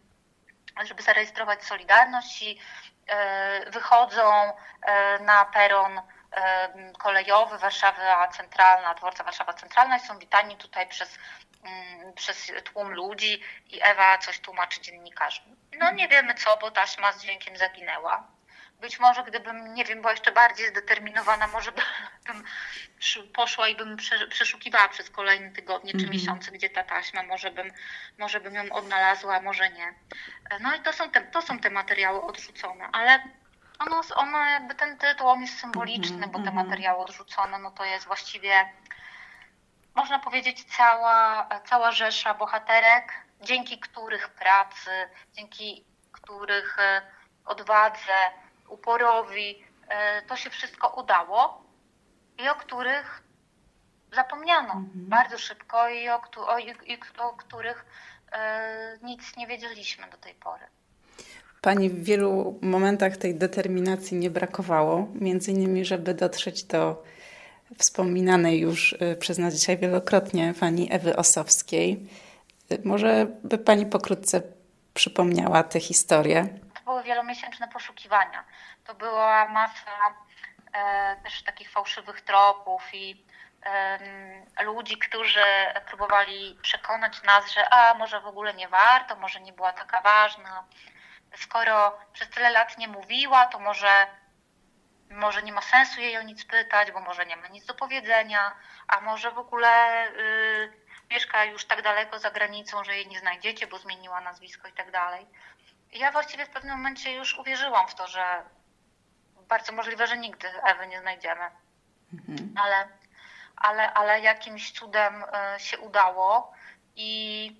żeby 0.83 1.03
zarejestrować 1.03 1.63
Solidarność 1.63 2.41
i 2.41 2.59
e, 3.07 3.71
wychodzą 3.71 4.53
e, 4.81 5.19
na 5.19 5.45
peron 5.45 6.01
e, 6.31 6.69
kolejowy 6.97 7.57
Warszawa 7.57 8.27
Centralna, 8.27 8.93
dworca 8.93 9.23
Warszawa 9.23 9.53
Centralna 9.53 9.97
i 9.97 9.99
są 9.99 10.19
witani 10.19 10.57
tutaj 10.57 10.87
przez, 10.87 11.19
mm, 11.63 12.13
przez 12.13 12.51
tłum 12.63 12.93
ludzi 12.93 13.43
i 13.67 13.79
Ewa 13.83 14.17
coś 14.17 14.39
tłumaczy 14.39 14.81
dziennikarzom. 14.81 15.55
No 15.79 15.91
nie 15.91 16.07
wiemy 16.07 16.33
co, 16.35 16.57
bo 16.57 16.71
taśma 16.71 17.11
z 17.11 17.21
dźwiękiem 17.21 17.57
zaginęła 17.57 18.38
być 18.81 18.99
może 18.99 19.23
gdybym, 19.23 19.73
nie 19.73 19.85
wiem, 19.85 20.01
była 20.01 20.11
jeszcze 20.11 20.31
bardziej 20.31 20.67
zdeterminowana, 20.67 21.47
może 21.47 21.71
bym 22.27 22.43
poszła 23.33 23.67
i 23.67 23.75
bym 23.75 23.97
przeszukiwała 24.29 24.87
przez 24.87 25.09
kolejne 25.09 25.51
tygodnie 25.51 25.91
czy 25.91 25.97
-hmm. 25.97 26.11
miesiące, 26.11 26.51
gdzie 26.51 26.69
ta 26.69 26.83
taśma, 26.83 27.23
może 27.23 27.51
bym, 27.51 27.71
może 28.17 28.39
bym 28.39 28.55
ją 28.55 28.71
odnalazła, 28.71 29.41
może 29.41 29.69
nie. 29.69 29.93
No 30.59 30.75
i 30.75 30.79
to 30.79 30.93
są 30.93 31.11
te, 31.11 31.21
to 31.21 31.41
są 31.41 31.59
te 31.59 31.69
materiały 31.69 32.21
odrzucone, 32.21 32.89
ale 32.91 33.23
Ono, 33.79 34.01
ono 34.15 34.45
jakby 34.45 34.75
ten 34.75 34.97
tytuł 34.97 35.27
on 35.27 35.41
jest 35.41 35.59
symboliczny, 35.59 36.15
Mhm, 36.15 36.31
bo 36.31 36.39
te 36.39 36.49
mhm. 36.49 36.67
materiały 36.67 36.99
odrzucone, 36.99 37.59
no 37.59 37.71
to 37.71 37.85
jest 37.85 38.05
właściwie, 38.05 38.69
można 39.95 40.19
powiedzieć, 40.19 40.63
cała, 40.77 41.49
cała 41.65 41.91
rzesza 41.91 42.33
bohaterek, 42.33 43.13
dzięki 43.41 43.79
których 43.79 44.29
pracy, 44.29 44.91
dzięki 45.33 45.85
których 46.11 46.79
e, 46.79 47.01
odwadze, 47.45 48.31
uporowi 48.69 49.63
e, 49.87 50.21
to 50.21 50.35
się 50.35 50.49
wszystko 50.49 51.01
udało 51.01 51.63
i 52.43 52.49
o 52.49 52.55
których 52.55 53.23
zapomniano 54.15 54.73
Mhm. 54.73 54.89
bardzo 54.93 55.37
szybko 55.37 55.89
i 55.89 56.09
o, 56.09 56.21
o, 56.47 56.59
i, 56.59 56.97
o 57.19 57.33
których 57.33 57.85
e, 58.31 58.97
nic 59.03 59.37
nie 59.37 59.47
wiedzieliśmy 59.47 60.07
do 60.11 60.17
tej 60.17 60.33
pory. 60.33 60.63
Pani 61.61 61.89
w 61.89 62.03
wielu 62.03 62.59
momentach 62.61 63.17
tej 63.17 63.35
determinacji 63.35 64.17
nie 64.17 64.29
brakowało, 64.29 65.07
między 65.13 65.51
innymi, 65.51 65.85
żeby 65.85 66.13
dotrzeć 66.13 66.63
do 66.63 67.03
wspominanej 67.77 68.59
już 68.59 68.93
y, 68.93 69.15
przez 69.19 69.37
nas 69.37 69.53
dzisiaj 69.53 69.77
wielokrotnie 69.77 70.53
pani 70.59 70.93
Ewy 70.93 71.15
Osowskiej. 71.15 72.07
Może 72.83 73.27
by 73.43 73.57
Pani 73.57 73.85
pokrótce 73.85 74.41
przypomniała 74.93 75.63
tę 75.63 75.79
historię? 75.79 76.47
Były 76.89 77.03
wielomiesięczne 77.03 77.67
poszukiwania. 77.67 78.43
To 78.85 78.93
była 78.93 79.47
masa 79.47 79.91
e, 80.73 81.15
też 81.23 81.43
takich 81.43 81.71
fałszywych 81.71 82.21
tropów 82.21 82.93
i 82.93 83.25
ludzi, 84.61 84.97
którzy 84.97 85.43
próbowali 85.87 86.59
przekonać 86.61 87.23
nas, 87.23 87.51
że 87.51 87.73
a 87.73 87.93
może 87.93 88.21
w 88.21 88.27
ogóle 88.27 88.53
nie 88.53 88.67
warto, 88.67 89.15
może 89.15 89.39
nie 89.39 89.53
była 89.53 89.73
taka 89.73 90.01
ważna. 90.01 90.63
Skoro 91.35 91.99
przez 92.13 92.29
tyle 92.29 92.49
lat 92.49 92.77
nie 92.77 92.87
mówiła, 92.87 93.45
to 93.45 93.59
może, 93.59 94.07
może 95.09 95.43
nie 95.43 95.53
ma 95.53 95.61
sensu 95.61 96.01
jej 96.01 96.17
o 96.17 96.21
nic 96.21 96.45
pytać, 96.45 96.91
bo 96.91 96.99
może 96.99 97.25
nie 97.25 97.37
ma 97.37 97.47
nic 97.47 97.65
do 97.65 97.73
powiedzenia, 97.73 98.55
a 98.87 99.01
może 99.01 99.31
w 99.31 99.39
ogóle 99.39 100.07
y, 100.07 100.73
mieszka 101.11 101.45
już 101.45 101.65
tak 101.65 101.81
daleko 101.81 102.19
za 102.19 102.31
granicą, 102.31 102.83
że 102.83 102.95
jej 102.95 103.07
nie 103.07 103.19
znajdziecie, 103.19 103.67
bo 103.67 103.77
zmieniła 103.77 104.21
nazwisko 104.21 104.67
i 104.67 104.73
tak 104.73 104.91
dalej. 104.91 105.27
Ja 105.91 106.11
właściwie 106.11 106.45
w 106.45 106.49
pewnym 106.49 106.77
momencie 106.77 107.13
już 107.13 107.37
uwierzyłam 107.37 107.87
w 107.87 107.95
to, 107.95 108.07
że 108.07 108.43
bardzo 109.47 109.73
możliwe, 109.73 110.07
że 110.07 110.17
nigdy 110.17 110.47
Ewy 110.63 110.87
nie 110.87 110.99
znajdziemy, 110.99 111.51
Mhm. 112.13 112.53
ale, 112.57 112.87
ale, 113.55 113.93
ale 113.93 114.21
jakimś 114.21 114.71
cudem 114.71 115.23
e, 115.33 115.59
się 115.59 115.79
udało 115.79 116.53
i, 116.95 117.55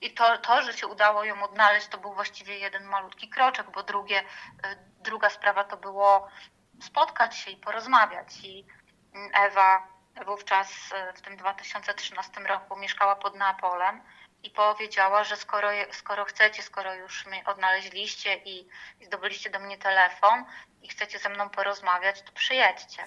i 0.00 0.10
to, 0.14 0.38
to, 0.38 0.62
że 0.62 0.72
się 0.72 0.86
udało 0.86 1.24
ją 1.24 1.42
odnaleźć, 1.42 1.86
to 1.86 1.98
był 1.98 2.14
właściwie 2.14 2.58
jeden 2.58 2.84
malutki 2.84 3.28
kroczek, 3.28 3.70
bo 3.70 3.82
drugie, 3.82 4.18
e, 4.18 4.76
druga 5.00 5.30
sprawa 5.30 5.64
to 5.64 5.76
było 5.76 6.28
spotkać 6.80 7.36
się 7.36 7.50
i 7.50 7.56
porozmawiać. 7.56 8.40
I 8.44 8.66
Ewa 9.34 9.88
wówczas 10.26 10.92
e, 10.94 11.12
w 11.12 11.20
tym 11.20 11.36
2013 11.36 12.40
roku 12.40 12.76
mieszkała 12.76 13.16
pod 13.16 13.34
Neapolem 13.34 14.02
i 14.44 14.50
powiedziała, 14.50 15.24
że 15.24 15.36
skoro, 15.36 15.68
skoro 15.92 16.24
chcecie, 16.24 16.62
skoro 16.62 16.94
już 16.94 17.26
mnie 17.26 17.42
odnaleźliście 17.46 18.34
i, 18.36 18.68
i 19.00 19.04
zdobyliście 19.04 19.50
do 19.50 19.58
mnie 19.58 19.78
telefon 19.78 20.44
i 20.82 20.88
chcecie 20.88 21.18
ze 21.18 21.28
mną 21.28 21.50
porozmawiać, 21.50 22.22
to 22.22 22.32
przyjedźcie. 22.32 23.02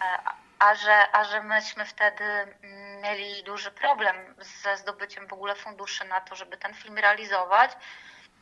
E, 0.00 0.18
a- 0.24 0.34
A 0.58 0.74
że, 0.74 1.12
a 1.12 1.24
że 1.24 1.42
myśmy 1.42 1.84
wtedy 1.84 2.24
mm, 2.24 3.00
mieli 3.02 3.42
duży 3.44 3.70
problem 3.70 4.16
ze 4.62 4.76
zdobyciem 4.76 5.26
w 5.28 5.32
ogóle 5.32 5.54
funduszy 5.54 6.04
na 6.04 6.20
to, 6.20 6.36
żeby 6.36 6.56
ten 6.56 6.74
film 6.74 6.98
realizować, 6.98 7.70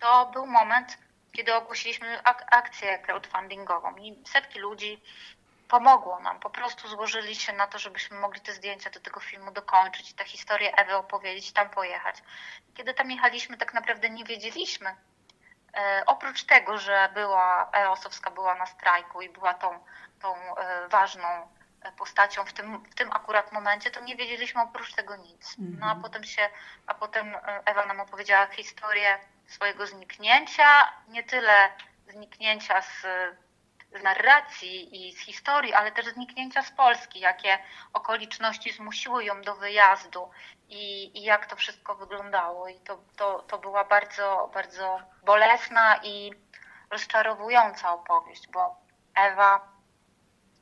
to 0.00 0.27
był 0.27 0.46
moment, 0.46 0.98
kiedy 1.33 1.55
ogłosiliśmy 1.55 2.22
ak- 2.24 2.46
akcję 2.55 2.98
crowdfundingową 2.98 3.96
i 3.96 4.22
setki 4.29 4.59
ludzi 4.59 5.03
pomogło 5.68 6.20
nam. 6.20 6.40
Po 6.40 6.50
prostu 6.50 6.88
złożyli 6.88 7.35
się 7.35 7.53
na 7.53 7.66
to, 7.66 7.79
żebyśmy 7.79 8.18
mogli 8.18 8.40
te 8.40 8.53
zdjęcia 8.53 8.90
do 8.90 9.00
tego 9.00 9.20
filmu 9.20 9.50
dokończyć 9.50 10.11
i 10.11 10.14
tę 10.14 10.24
historię 10.24 10.77
Ewy 10.77 10.96
opowiedzieć, 10.96 11.53
tam 11.53 11.70
pojechać. 11.70 12.16
Kiedy 12.74 12.94
tam 12.94 13.11
jechaliśmy, 13.11 13.57
tak 13.57 13.74
naprawdę 13.74 14.11
nie 14.11 14.24
wiedzieliśmy. 14.24 14.96
E, 15.77 16.03
oprócz 16.07 16.44
tego, 16.44 16.79
że 16.79 17.09
była 17.14 17.70
Ewa 17.72 17.90
Osowska 17.90 18.31
była 18.31 18.55
na 18.55 18.66
strajku 18.66 19.22
i 19.22 19.29
była 19.29 19.55
tą, 19.55 19.85
tą 20.20 20.57
e, 20.57 20.88
ważną 20.88 21.29
e, 21.83 21.92
postacią 21.92 22.44
w 22.44 22.53
tym, 22.53 22.85
w 22.85 22.94
tym 22.94 23.12
akurat 23.12 23.53
momencie, 23.53 23.90
to 23.90 24.00
nie 24.00 24.16
wiedzieliśmy 24.16 24.62
oprócz 24.62 24.94
tego 24.94 25.16
nic. 25.16 25.55
No 25.59 25.87
a 25.87 25.94
potem 25.94 26.24
się, 26.24 26.48
a 26.87 26.94
potem 26.94 27.35
e, 27.35 27.62
Ewa 27.64 27.87
nam 27.87 28.00
opowiedziała 28.00 28.46
historię 28.46 29.18
swojego 29.46 29.87
zniknięcia, 29.87 30.92
nie 31.09 31.22
tyle 31.22 31.68
zniknięcia 32.09 32.83
z, 32.83 33.07
z 33.94 34.02
narracji 34.02 35.09
i 35.09 35.12
z 35.12 35.18
historii, 35.18 35.74
ale 35.74 35.92
też 35.92 36.07
zniknięcia 36.07 36.62
z 36.62 36.70
Polski, 36.70 37.20
jakie 37.20 37.59
okoliczności 37.92 38.72
zmusiły 38.72 39.24
ją 39.24 39.42
do 39.42 39.54
wyjazdu 39.54 40.30
i, 40.68 41.18
i 41.18 41.22
jak 41.22 41.46
to 41.46 41.57
wszystko 41.57 41.94
wyglądało. 41.94 42.68
I 42.68 42.80
to, 42.80 42.98
to, 43.16 43.42
to 43.42 43.59
była 43.59 43.85
bardzo, 43.85 44.50
bardzo 44.54 45.00
bolesna 45.24 46.00
i 46.02 46.30
rozczarowująca 46.90 47.92
opowieść, 47.92 48.48
bo 48.48 48.76
Ewa 49.14 49.68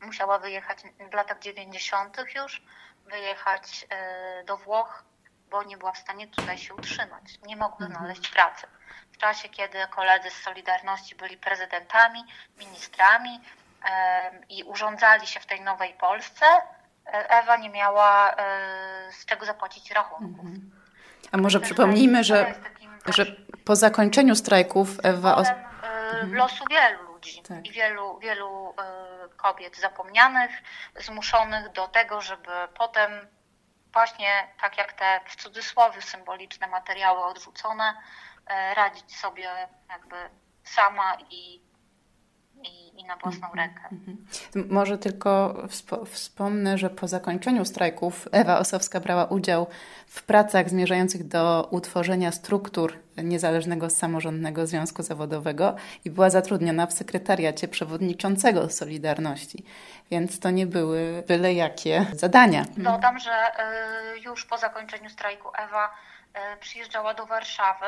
musiała 0.01 0.38
wyjechać 0.38 0.79
w 1.11 1.14
latach 1.14 1.38
90. 1.38 2.16
już, 2.35 2.62
wyjechać 3.05 3.87
e, 3.90 4.45
do 4.45 4.57
Włoch, 4.57 5.05
bo 5.51 5.62
nie 5.62 5.77
była 5.77 5.92
w 5.92 5.99
stanie 5.99 6.29
tutaj 6.29 6.59
się 6.59 6.75
utrzymać. 6.75 7.25
Nie 7.47 7.57
mogła 7.57 7.87
znaleźć 7.87 8.29
pracy. 8.29 8.66
Czasie, 9.23 9.49
kiedy 9.49 9.79
koledzy 9.91 10.31
z 10.31 10.43
Solidarności 10.43 11.15
byli 11.15 11.37
prezydentami, 11.37 12.25
ministrami 12.59 13.41
i 14.49 14.65
urządzali 14.65 15.27
się 15.27 15.41
w 15.41 15.47
tej 15.47 15.61
nowej 15.61 15.95
Polsce, 15.95 16.47
e, 17.07 17.31
Ewa 17.31 17.57
nie 17.57 17.71
miała 17.71 18.31
e, 18.31 19.13
z 19.13 19.25
czego 19.27 19.47
zapłacić 19.47 19.91
rachunków. 19.91 20.45
A 21.33 21.37
może 21.37 21.61
Też 21.61 21.69
przypomnijmy, 21.69 22.25
że, 22.25 22.55
takim 22.63 22.99
że 23.07 23.27
po 23.65 23.77
zakończeniu 23.77 24.35
strajków 24.35 24.89
Ewa... 25.03 25.37
Os- 25.37 25.49
e, 25.49 26.27
losu 26.27 26.65
wielu 26.71 27.03
ludzi 27.03 27.43
Tak. 27.43 27.67
i 27.67 27.71
wielu, 27.71 28.19
wielu 28.19 28.75
kobiet 29.37 29.77
zapomnianych, 29.77 30.51
zmuszonych 30.97 31.73
do 31.73 31.89
tego, 31.89 32.21
żeby 32.21 32.53
potem 32.75 33.11
właśnie 33.93 34.49
tak 34.61 34.79
jak 34.79 34.93
te 34.93 35.21
w 35.27 35.37
cudzysłowie 35.37 36.03
symboliczne 36.03 36.67
materiały 36.67 37.25
odrzucone, 37.25 37.95
radzić 38.76 39.16
sobie 39.16 39.48
jakby 39.88 40.16
sama 40.64 41.16
i, 41.31 41.62
i, 42.62 43.00
i 43.00 43.05
na 43.05 43.16
własną 43.16 43.48
rękę. 43.55 43.81
M- 44.57 44.66
Może 44.70 44.98
tylko 44.98 45.55
wspo- 45.68 46.07
wspomnę, 46.07 46.78
że 46.78 46.90
po 46.90 47.09
zakończeniu 47.09 47.64
strajków 47.64 48.28
Ewa 48.33 48.59
Osowska 48.59 49.00
brała 49.00 49.24
udział 49.24 49.66
w 50.07 50.22
pracach 50.22 50.68
zmierzających 50.70 51.28
do 51.28 51.68
utworzenia 51.70 52.33
struktur 52.33 52.98
Niezależnego 53.16 53.90
Samorządnego 53.90 54.66
Związku 54.66 55.02
Zawodowego 55.02 55.76
i 56.05 56.11
była 56.11 56.31
zatrudniona 56.31 56.87
w 56.87 56.92
sekretariacie 56.92 57.68
przewodniczącego 57.68 58.70
Solidarności, 58.70 59.64
więc 60.11 60.40
to 60.40 60.50
nie 60.50 60.66
były 60.66 61.24
byle 61.28 61.55
jakie 61.55 62.07
zadania. 62.12 62.64
Dodam, 62.76 63.18
że 63.18 63.31
e, 63.33 64.18
już 64.18 64.44
po 64.46 64.59
zakończeniu 64.59 65.11
strajku 65.11 65.48
Ewa 65.59 65.85
e, 65.87 65.90
przyjeżdżała 66.61 67.14
do 67.14 67.27
Warszawy 67.27 67.87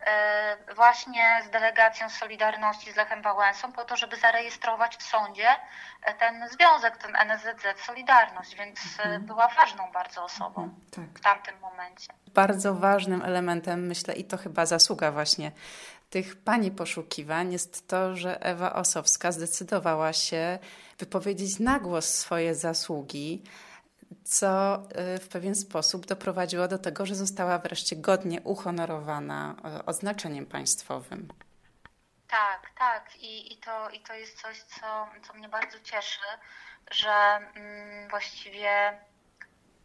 e, 0.00 0.74
właśnie 0.74 1.40
z 1.46 1.50
delegacją 1.50 2.10
Solidarności 2.10 2.92
z 2.92 2.96
Lechem 2.96 3.22
Wałęsą 3.22 3.72
po 3.72 3.84
to, 3.84 3.96
żeby 3.96 4.16
zarejestrować 4.16 4.96
w 4.96 5.02
sądzie 5.02 5.48
e, 6.02 6.14
ten 6.14 6.48
związek, 6.48 6.96
ten 6.96 7.16
NSZZ 7.16 7.80
Solidarność, 7.86 8.56
więc 8.56 8.80
e, 8.98 9.18
była 9.18 9.48
ważną 9.48 9.92
bardzo 9.92 10.24
osobą 10.24 10.74
Tak. 10.90 11.04
w 11.04 11.20
tamtym 11.20 11.60
momencie. 11.60 12.12
Bardzo 12.34 12.74
ważnym 12.74 13.22
elementem, 13.22 13.86
myślę, 13.86 14.14
i 14.14 14.24
to 14.24 14.36
chyba 14.36 14.66
zasługa 14.66 15.12
właśnie 15.12 15.52
tych 16.10 16.42
pani 16.42 16.70
poszukiwań, 16.70 17.52
jest 17.52 17.88
to, 17.88 18.16
że 18.16 18.42
Ewa 18.42 18.72
Osowska 18.72 19.32
zdecydowała 19.32 20.12
się 20.12 20.58
wypowiedzieć 20.98 21.58
na 21.58 21.80
głos 21.80 22.14
swoje 22.14 22.54
zasługi, 22.54 23.42
co 24.24 24.76
y, 25.14 25.18
w 25.18 25.28
pewien 25.28 25.54
sposób 25.54 26.06
doprowadziło 26.06 26.68
do 26.68 26.78
tego, 26.78 27.06
że 27.06 27.14
została 27.14 27.58
wreszcie 27.58 27.96
godnie 27.96 28.40
uhonorowana 28.40 29.54
y, 29.80 29.84
odznaczeniem 29.84 30.46
państwowym. 30.46 31.28
Tak, 32.28 32.70
tak. 32.78 33.16
I, 33.16 33.52
i, 33.52 33.56
to, 33.56 33.90
i 33.90 34.00
to 34.00 34.14
jest 34.14 34.42
coś, 34.42 34.62
co, 34.62 35.08
co 35.26 35.34
mnie 35.34 35.48
bardzo 35.48 35.80
cieszy, 35.80 36.20
że 36.90 37.10
mm, 37.10 38.08
właściwie 38.10 39.00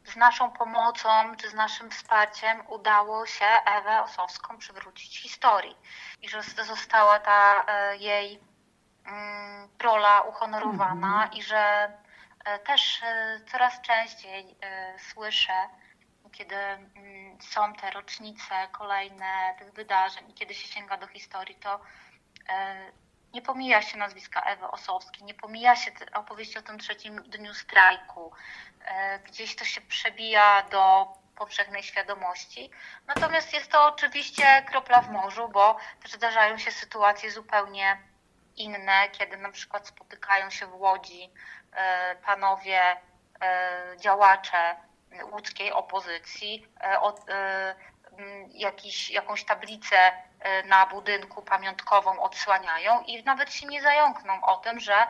z 0.05 0.15
naszą 0.15 0.51
pomocą 0.51 1.09
czy 1.37 1.49
z 1.49 1.53
naszym 1.53 1.91
wsparciem 1.91 2.67
udało 2.67 3.25
się 3.25 3.45
Ewę 3.65 4.03
Osowską 4.03 4.57
przywrócić 4.57 5.21
historii 5.21 5.75
i 6.21 6.29
że 6.29 6.41
została 6.67 7.19
ta 7.19 7.65
e, 7.67 7.97
jej 7.97 8.39
mm, 9.05 9.69
rola 9.83 10.21
uhonorowana 10.21 11.29
i 11.33 11.43
że 11.43 11.91
też 12.65 13.01
e, 13.03 13.39
coraz 13.51 13.81
częściej 13.81 14.55
e, 14.61 14.99
słyszę, 14.99 15.69
kiedy 16.31 16.55
mm, 16.55 17.41
są 17.41 17.73
te 17.73 17.91
rocznice 17.91 18.67
kolejne 18.71 19.55
tych 19.59 19.73
wydarzeń 19.73 20.33
kiedy 20.33 20.53
się 20.53 20.67
sięga 20.67 20.97
do 20.97 21.07
historii, 21.07 21.55
to 21.55 21.79
e, 22.49 22.91
nie 23.33 23.41
pomija 23.41 23.81
się 23.81 23.97
nazwiska 23.97 24.41
Ewy 24.41 24.67
Osowskiej, 24.67 25.23
nie 25.23 25.33
pomija 25.33 25.75
się 25.75 25.91
opowieści 26.13 26.57
o 26.57 26.61
tym 26.61 26.79
trzecim 26.79 27.23
dniu 27.23 27.53
strajku. 27.53 28.31
E, 28.85 29.19
gdzieś 29.19 29.55
to 29.55 29.65
się 29.65 29.81
przebija 29.81 30.63
do 30.63 31.07
powszechnej 31.35 31.83
świadomości. 31.83 32.69
Natomiast 33.07 33.53
jest 33.53 33.71
to 33.71 33.85
oczywiście 33.85 34.65
kropla 34.67 35.01
w 35.01 35.11
morzu, 35.11 35.49
bo 35.49 35.77
też 36.03 36.11
zdarzają 36.11 36.57
się 36.57 36.71
sytuacje 36.71 37.31
zupełnie 37.31 37.97
inne, 38.57 39.09
kiedy 39.11 39.37
na 39.37 39.51
przykład 39.51 39.87
spotykają 39.87 40.49
się 40.49 40.67
w 40.67 40.75
Łodzi 40.75 41.31
e, 41.73 42.15
panowie 42.15 42.81
e, 43.41 43.97
działacze 43.97 44.75
łódzkiej 45.31 45.71
opozycji, 45.71 46.67
jakiś, 48.49 49.09
jakąś 49.09 49.43
tablicę 49.43 49.97
na 50.65 50.85
budynku 50.85 51.41
pamiątkową 51.41 52.19
odsłaniają 52.19 53.01
i 53.01 53.23
nawet 53.23 53.53
się 53.53 53.67
nie 53.67 53.81
zająkną 53.81 54.41
o 54.41 54.57
tym, 54.57 54.79
że 54.79 55.07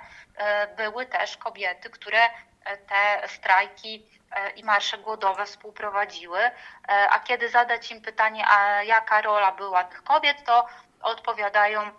były 0.78 1.06
też 1.06 1.38
kobiety, 1.38 1.90
które 1.90 2.30
te 2.66 3.28
strajki 3.28 4.06
e, 4.32 4.50
i 4.50 4.64
marsze 4.64 4.98
głodowe 4.98 5.46
współprowadziły, 5.46 6.40
e, 6.40 6.52
a 7.10 7.20
kiedy 7.20 7.50
zadać 7.50 7.92
im 7.92 8.02
pytanie, 8.02 8.48
a 8.48 8.84
jaka 8.84 9.22
rola 9.22 9.52
była 9.52 9.84
tych 9.84 10.04
kobiet, 10.04 10.44
to 10.46 10.68
odpowiadają, 11.02 11.82
e, 11.82 11.92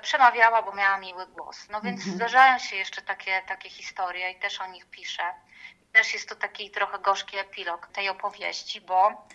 przemawiała, 0.00 0.62
bo 0.62 0.72
miała 0.72 0.98
miły 0.98 1.26
głos. 1.26 1.68
No 1.70 1.80
więc 1.80 2.00
mhm. 2.00 2.16
zdarzają 2.16 2.58
się 2.58 2.76
jeszcze 2.76 3.02
takie, 3.02 3.42
takie 3.46 3.70
historie 3.70 4.30
i 4.30 4.38
też 4.38 4.60
o 4.60 4.66
nich 4.66 4.86
piszę. 4.86 5.34
Też 5.92 6.14
jest 6.14 6.28
to 6.28 6.34
taki 6.34 6.70
trochę 6.70 6.98
gorzki 6.98 7.38
epilog 7.38 7.86
tej 7.86 8.08
opowieści, 8.08 8.80
bo, 8.80 9.28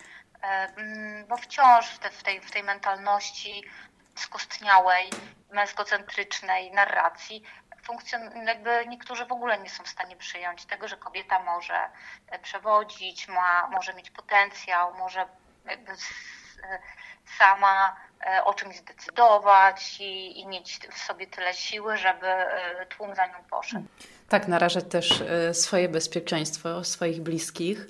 bo 1.28 1.36
wciąż 1.36 1.86
w, 1.86 1.98
te, 1.98 2.10
w, 2.10 2.22
tej, 2.22 2.40
w 2.40 2.50
tej 2.50 2.62
mentalności 2.62 3.64
skostniałej, 4.16 5.10
męskocentrycznej 5.50 6.72
narracji 6.72 7.44
funkcjon- 7.82 8.46
jakby 8.46 8.86
niektórzy 8.86 9.26
w 9.26 9.32
ogóle 9.32 9.58
nie 9.58 9.70
są 9.70 9.84
w 9.84 9.88
stanie 9.88 10.16
przyjąć 10.16 10.66
tego, 10.66 10.88
że 10.88 10.96
kobieta 10.96 11.42
może 11.42 11.90
przewodzić, 12.42 13.28
ma, 13.28 13.66
może 13.66 13.94
mieć 13.94 14.10
potencjał, 14.10 14.94
może 14.94 15.26
jakby 15.64 15.92
e, 15.92 15.96
sama 17.38 17.96
o 18.44 18.54
czymś 18.54 18.76
zdecydować 18.76 20.00
i, 20.00 20.40
i 20.40 20.46
mieć 20.46 20.78
w 20.92 20.98
sobie 20.98 21.26
tyle 21.26 21.54
siły, 21.54 21.96
żeby 21.96 22.26
tłum 22.96 23.14
za 23.14 23.26
nią 23.26 23.34
poszedł. 23.50 23.84
Tak, 24.28 24.48
narażać 24.48 24.84
też 24.84 25.22
swoje 25.52 25.88
bezpieczeństwo, 25.88 26.84
swoich 26.84 27.20
bliskich. 27.20 27.86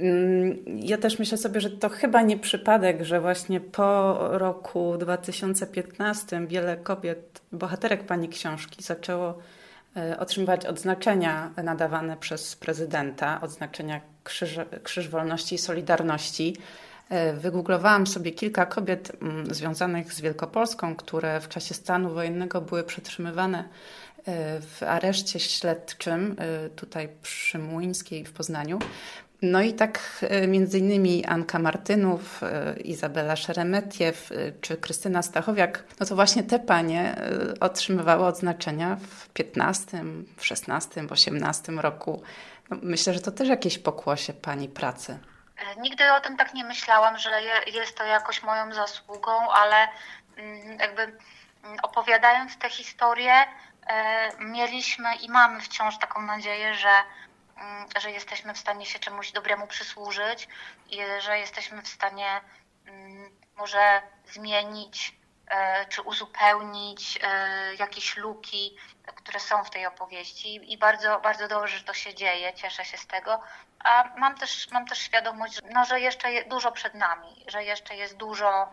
Mm, 0.00 0.64
ja 0.66 0.98
też 0.98 1.18
myślę 1.18 1.38
sobie, 1.38 1.60
że 1.60 1.70
to 1.70 1.88
chyba 1.88 2.22
nie 2.22 2.38
przypadek, 2.38 3.02
że 3.02 3.20
właśnie 3.20 3.60
po 3.60 4.18
roku 4.38 4.96
2015 4.98 6.46
wiele 6.46 6.76
kobiet, 6.76 7.40
bohaterek 7.52 8.06
pani 8.06 8.28
książki, 8.28 8.82
zaczęło 8.82 9.38
e, 9.96 10.18
otrzymywać 10.18 10.66
odznaczenia 10.66 11.50
nadawane 11.62 12.16
przez 12.16 12.56
prezydenta, 12.56 13.40
odznaczenia 13.40 14.00
Krzyż, 14.24 14.58
Krzyż 14.82 15.08
Wolności 15.08 15.54
i 15.54 15.58
Solidarności. 15.58 16.56
E, 17.10 17.32
wygooglowałam 17.32 18.06
sobie 18.06 18.32
kilka 18.32 18.66
kobiet 18.66 19.12
mm, 19.22 19.54
związanych 19.54 20.12
z 20.12 20.20
Wielkopolską, 20.20 20.96
które 20.96 21.40
w 21.40 21.48
czasie 21.48 21.74
stanu 21.74 22.10
wojennego 22.14 22.60
były 22.60 22.84
przetrzymywane 22.84 23.58
e, 23.58 24.60
w 24.60 24.82
areszcie 24.82 25.40
śledczym 25.40 26.36
tutaj 26.76 27.08
przy 27.22 27.58
Młyńskiej 27.58 28.24
w 28.24 28.32
Poznaniu. 28.32 28.78
No 29.42 29.62
i 29.62 29.74
tak 29.74 30.00
e, 30.22 30.46
między 30.46 30.78
innymi 30.78 31.26
Anka 31.26 31.58
Martynów, 31.58 32.42
e, 32.42 32.80
Izabela 32.80 33.36
Szeremetiew 33.36 34.32
e, 34.32 34.52
czy 34.60 34.76
Krystyna 34.76 35.22
Stachowiak, 35.22 35.84
no 36.00 36.06
to 36.06 36.14
właśnie 36.14 36.42
te 36.42 36.58
panie 36.58 37.16
otrzymywały 37.60 38.26
odznaczenia 38.26 38.96
w 38.96 39.28
15, 39.28 40.04
w 40.36 40.46
16, 40.46 41.06
w 41.06 41.12
18 41.12 41.72
roku. 41.72 42.22
No 42.70 42.76
myślę, 42.82 43.14
że 43.14 43.20
to 43.20 43.30
też 43.30 43.48
jakieś 43.48 43.78
pokłosie 43.78 44.32
pani 44.32 44.68
pracy. 44.68 45.18
Nigdy 45.76 46.12
o 46.12 46.20
tym 46.20 46.36
tak 46.36 46.54
nie 46.54 46.64
myślałam, 46.64 47.18
że 47.18 47.42
jest 47.66 47.96
to 47.96 48.04
jakoś 48.04 48.42
moją 48.42 48.72
zasługą, 48.72 49.50
ale 49.50 49.88
mm, 50.36 50.78
jakby 50.78 51.02
mm, 51.02 51.78
opowiadając 51.82 52.58
tę 52.58 52.70
historię, 52.70 53.34
mieliśmy 54.38 55.14
i 55.14 55.28
mamy 55.28 55.60
wciąż 55.60 55.98
taką 55.98 56.22
nadzieję, 56.22 56.74
że 56.74 56.90
Mm, 57.60 57.86
że 58.00 58.10
jesteśmy 58.10 58.54
w 58.54 58.58
stanie 58.58 58.86
się 58.86 58.98
czemuś 58.98 59.32
dobremu 59.32 59.66
przysłużyć 59.66 60.48
i 60.90 60.98
że 61.18 61.38
jesteśmy 61.38 61.82
w 61.82 61.88
stanie 61.88 62.40
może 63.56 64.02
zmienić 64.26 65.19
czy 65.88 66.02
uzupełnić 66.02 67.18
e, 67.22 67.74
jakieś 67.74 68.16
luki, 68.16 68.76
które 69.14 69.40
są 69.40 69.64
w 69.64 69.70
tej 69.70 69.86
opowieści. 69.86 70.72
I 70.72 70.78
bardzo, 70.78 71.20
bardzo 71.20 71.48
dobrze, 71.48 71.78
że 71.78 71.84
to 71.84 71.94
się 71.94 72.14
dzieje, 72.14 72.54
cieszę 72.54 72.84
się 72.84 72.98
z 72.98 73.06
tego, 73.06 73.40
a 73.84 74.04
mam 74.16 74.34
też, 74.34 74.70
mam 74.70 74.86
też 74.86 74.98
świadomość, 74.98 75.60
no, 75.70 75.84
że 75.84 76.00
jeszcze 76.00 76.44
dużo 76.44 76.72
przed 76.72 76.94
nami, 76.94 77.44
że 77.48 77.64
jeszcze 77.64 77.96
jest 77.96 78.16
dużo 78.16 78.68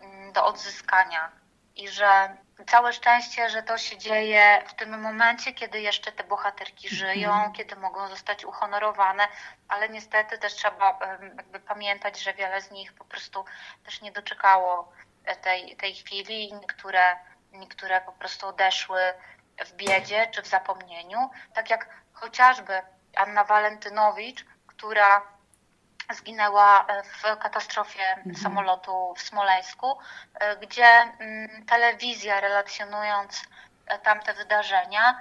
mm, 0.00 0.32
do 0.32 0.44
odzyskania. 0.44 1.30
I 1.76 1.88
że 1.88 2.36
całe 2.66 2.92
szczęście, 2.92 3.50
że 3.50 3.62
to 3.62 3.78
się 3.78 3.98
dzieje 3.98 4.62
w 4.66 4.74
tym 4.74 5.00
momencie, 5.00 5.52
kiedy 5.52 5.80
jeszcze 5.80 6.12
te 6.12 6.24
bohaterki 6.24 6.88
żyją, 6.88 7.32
mhm. 7.32 7.52
kiedy 7.52 7.76
mogą 7.76 8.08
zostać 8.08 8.44
uhonorowane, 8.44 9.28
ale 9.68 9.88
niestety 9.88 10.38
też 10.38 10.54
trzeba 10.54 10.98
jakby 11.36 11.60
pamiętać, 11.60 12.20
że 12.22 12.34
wiele 12.34 12.60
z 12.60 12.70
nich 12.70 12.92
po 12.92 13.04
prostu 13.04 13.44
też 13.84 14.00
nie 14.00 14.12
doczekało 14.12 14.92
tej, 15.42 15.76
tej 15.76 15.94
chwili, 15.94 16.52
niektóre, 16.52 17.16
niektóre 17.52 18.00
po 18.00 18.12
prostu 18.12 18.46
odeszły 18.46 19.00
w 19.66 19.72
biedzie 19.72 20.26
czy 20.30 20.42
w 20.42 20.46
zapomnieniu, 20.46 21.30
tak 21.54 21.70
jak 21.70 21.88
chociażby 22.12 22.82
Anna 23.16 23.44
Walentynowicz, 23.44 24.44
która 24.66 25.22
zginęła 26.14 26.86
e, 26.86 27.02
w 27.02 27.22
katastrofie 27.38 28.12
mhm. 28.16 28.36
samolotu 28.36 29.14
w 29.16 29.22
Smoleńsku, 29.22 29.98
e, 30.34 30.56
gdzie 30.56 30.86
mm, 30.86 31.66
telewizja 31.66 32.40
relacjonując 32.40 33.42
e, 33.86 33.98
tamte 33.98 34.34
wydarzenia 34.34 35.20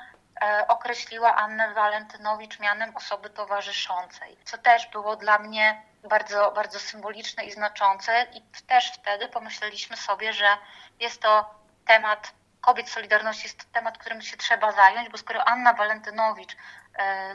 określiła 0.68 1.36
Annę 1.36 1.74
Walentynowicz 1.74 2.60
mianem 2.60 2.98
osoby 2.98 3.30
towarzyszącej, 3.30 4.38
co 4.46 4.58
też 4.58 4.88
było 4.88 5.16
dla 5.16 5.40
mnie 5.40 5.84
bardzo, 6.10 6.52
bardzo 6.52 6.80
symboliczne 6.80 7.44
i 7.44 7.52
znaczące. 7.52 8.28
I 8.34 8.42
też 8.42 8.92
wtedy 8.92 9.28
pomyśleliśmy 9.28 9.98
sobie, 9.98 10.34
że 10.34 10.58
jest 11.00 11.22
to 11.22 11.56
temat 11.88 12.34
kobiet 12.62 12.90
Solidarności, 12.90 13.44
jest 13.44 13.60
to 13.60 13.66
temat, 13.74 13.98
którym 13.98 14.22
się 14.22 14.38
trzeba 14.38 14.72
zająć, 14.72 15.10
bo 15.10 15.18
skoro 15.18 15.48
Anna 15.48 15.74
Walentynowicz, 15.74 16.56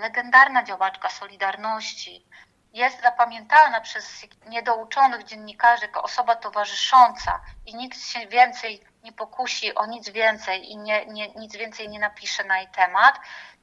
legendarna 0.01 0.62
działaczka 0.62 1.09
Solidarności, 1.09 2.27
jest 2.75 3.03
zapamiętana 3.03 3.81
przez 3.81 4.27
niedouczonych 4.49 5.25
dziennikarzy 5.25 5.83
jako 5.83 6.03
osoba 6.03 6.37
towarzysząca 6.37 7.41
i 7.67 7.75
nikt 7.75 7.99
się 8.01 8.27
więcej 8.27 8.85
nie 9.05 9.13
pokusi 9.13 9.75
o 9.75 9.87
nic 9.87 10.11
więcej 10.11 10.71
i 10.71 10.77
nie, 10.77 11.07
nie, 11.07 11.29
nic 11.29 11.57
więcej 11.57 11.89
nie 11.89 11.99
napisze 11.99 12.45
na 12.45 12.59
jej 12.59 12.69
temat, 12.69 13.15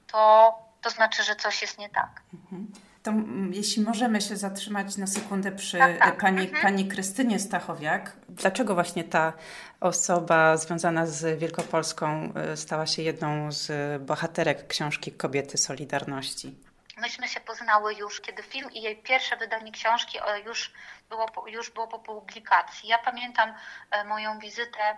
to, 0.07 0.53
to 0.81 0.89
znaczy, 0.89 1.23
że 1.23 1.35
coś 1.35 1.61
jest 1.61 1.77
nie 1.77 1.89
tak. 1.89 2.21
Mhm. 2.33 2.71
To 3.03 3.11
jeśli 3.51 3.83
możemy 3.83 4.21
się 4.21 4.37
zatrzymać 4.37 4.97
na 4.97 5.07
sekundę 5.07 5.51
przy 5.51 5.77
tak, 5.77 5.99
tak. 5.99 6.17
Pani, 6.17 6.41
mhm. 6.41 6.61
pani 6.61 6.87
Krystynie 6.87 7.39
Stachowiak. 7.39 8.15
Dlaczego 8.29 8.73
właśnie 8.73 9.03
ta 9.03 9.33
osoba 9.79 10.57
związana 10.57 11.05
z 11.05 11.39
Wielkopolską 11.39 12.33
y, 12.53 12.57
stała 12.57 12.85
się 12.85 13.01
jedną 13.01 13.51
z 13.51 13.71
bohaterek 14.03 14.67
książki 14.67 15.11
Kobiety 15.11 15.57
Solidarności? 15.57 16.70
Myśmy 17.01 17.27
się 17.27 17.39
poznały 17.39 17.93
już, 17.93 18.21
kiedy 18.21 18.43
film 18.43 18.71
i 18.71 18.81
jej 18.81 18.97
pierwsze 18.97 19.37
wydanie 19.37 19.71
książki 19.71 20.19
e, 20.27 20.39
już 20.39 20.71
było, 21.09 21.47
już 21.47 21.69
było 21.69 21.87
po 21.87 21.99
publikacji. 21.99 22.89
Ja 22.89 22.97
pamiętam 22.97 23.53
e, 23.91 24.03
moją 24.03 24.39
wizytę 24.39 24.97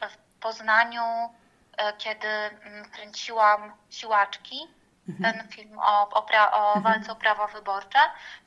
w 0.00 0.40
Poznaniu, 0.40 1.02
e, 1.76 1.92
kiedy 1.92 2.28
mm, 2.28 2.90
kręciłam 2.90 3.72
Siłaczki, 3.90 4.68
mhm. 5.08 5.34
ten 5.34 5.48
film 5.48 5.78
o, 5.78 6.08
o, 6.08 6.22
pra, 6.22 6.52
o 6.52 6.74
mhm. 6.76 6.82
walce 6.82 7.12
o 7.12 7.16
prawa 7.16 7.46
wyborcze 7.46 7.98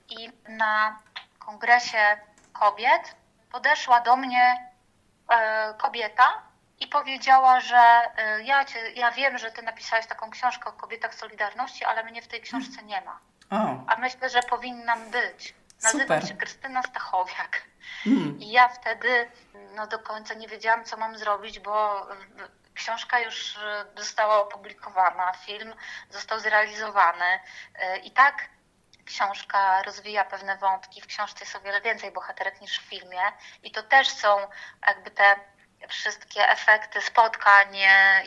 i 0.09 0.31
na 0.47 0.99
kongresie 1.39 2.17
kobiet 2.53 3.15
podeszła 3.51 4.01
do 4.01 4.15
mnie 4.15 4.73
kobieta 5.77 6.41
i 6.83 6.87
powiedziała, 6.87 7.59
że 7.59 8.01
y, 8.39 8.43
ja, 8.43 8.65
cię, 8.65 8.91
ja 8.91 9.11
wiem, 9.11 9.37
że 9.37 9.51
ty 9.51 9.61
napisałeś 9.61 10.07
taką 10.07 10.29
książkę 10.29 10.69
o 10.69 10.73
kobietach 10.73 11.15
Solidarności, 11.15 11.85
ale 11.85 12.03
mnie 12.03 12.21
w 12.21 12.27
tej 12.27 12.41
książce 12.41 12.83
nie 12.83 13.01
ma. 13.01 13.19
O. 13.49 13.83
A 13.87 13.95
myślę, 13.95 14.29
że 14.29 14.43
powinnam 14.43 15.11
być. 15.11 15.55
Nazywam 15.83 16.07
Super. 16.07 16.27
się 16.27 16.33
Krystyna 16.33 16.83
Stachowiak. 16.83 17.61
Mm. 18.07 18.39
I 18.39 18.51
ja 18.51 18.69
wtedy 18.69 19.31
no, 19.75 19.87
do 19.87 19.99
końca 19.99 20.33
nie 20.33 20.47
wiedziałam, 20.47 20.85
co 20.85 20.97
mam 20.97 21.17
zrobić, 21.17 21.59
bo 21.59 22.07
książka 22.73 23.19
już 23.19 23.55
y, 23.55 23.59
została 23.97 24.41
opublikowana, 24.41 25.33
film 25.33 25.73
został 26.09 26.39
zrealizowany 26.39 27.39
y, 27.95 27.97
i 27.97 28.11
tak 28.11 28.49
książka 29.05 29.81
rozwija 29.83 30.25
pewne 30.25 30.57
wątki. 30.57 31.01
W 31.01 31.07
książce 31.07 31.43
jest 31.43 31.55
o 31.55 31.61
wiele 31.61 31.81
więcej 31.81 32.11
bohaterek 32.11 32.61
niż 32.61 32.79
w 32.79 32.89
filmie 32.89 33.21
i 33.63 33.71
to 33.71 33.83
też 33.83 34.09
są 34.09 34.37
jakby 34.87 35.11
te 35.11 35.35
wszystkie 35.87 36.49
efekty 36.49 37.01
spotkań 37.01 37.77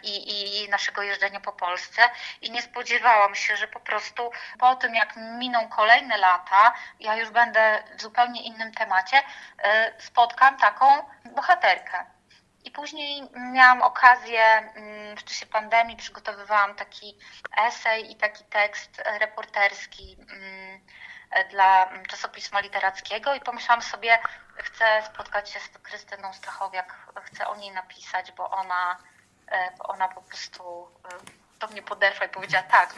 i, 0.03 0.65
i 0.65 0.69
naszego 0.69 1.03
jeżdżenia 1.03 1.41
po 1.41 1.53
Polsce 1.53 2.03
i 2.41 2.51
nie 2.51 2.63
spodziewałam 2.63 3.35
się, 3.35 3.57
że 3.57 3.69
po 3.69 3.81
prostu 3.81 4.31
po 4.59 4.77
tym 4.77 4.95
jak 4.95 5.17
miną 5.17 5.69
kolejne 5.69 6.17
lata, 6.17 6.75
ja 7.01 7.17
już 7.17 7.31
będę 7.31 7.83
w 7.97 8.03
zupełnie 8.03 8.43
innym 8.43 8.73
temacie, 8.73 9.23
spotkam 9.99 10.59
taką 10.59 10.87
bohaterkę. 11.25 12.07
I 12.65 12.71
później 12.71 13.23
miałam 13.53 13.83
okazję, 13.83 14.43
mm, 14.43 15.17
w 15.17 15.25
czasie 15.25 15.47
pandemii 15.47 15.97
przygotowywałam 15.97 16.75
taki 16.75 17.19
esej 17.59 18.13
i 18.13 18.17
taki 18.17 18.45
tekst 18.45 19.03
reporterski 19.21 20.17
mm, 20.31 20.81
dla 21.51 21.89
czasopisma 22.09 22.61
literackiego 22.61 23.35
i 23.35 23.41
pomyślałam 23.41 23.83
sobie, 23.83 24.19
chcę 24.57 25.03
spotkać 25.07 25.51
się 25.51 25.61
z 25.61 25.69
Krystyną 25.69 26.33
Stachowiak, 26.33 26.95
chcę 27.23 27.49
o 27.49 27.57
niej 27.57 27.71
napisać, 27.71 28.33
bo 28.33 28.51
ona, 28.51 28.97
e, 29.47 29.71
bo 29.79 29.85
ona 29.85 30.09
po 30.09 30.23
prostu 30.23 30.89
e, 31.05 31.59
do 31.59 31.67
mnie 31.67 31.83
podeszła 31.83 32.27
i 32.27 32.29
powiedziała, 32.29 32.65
tak, 32.65 32.95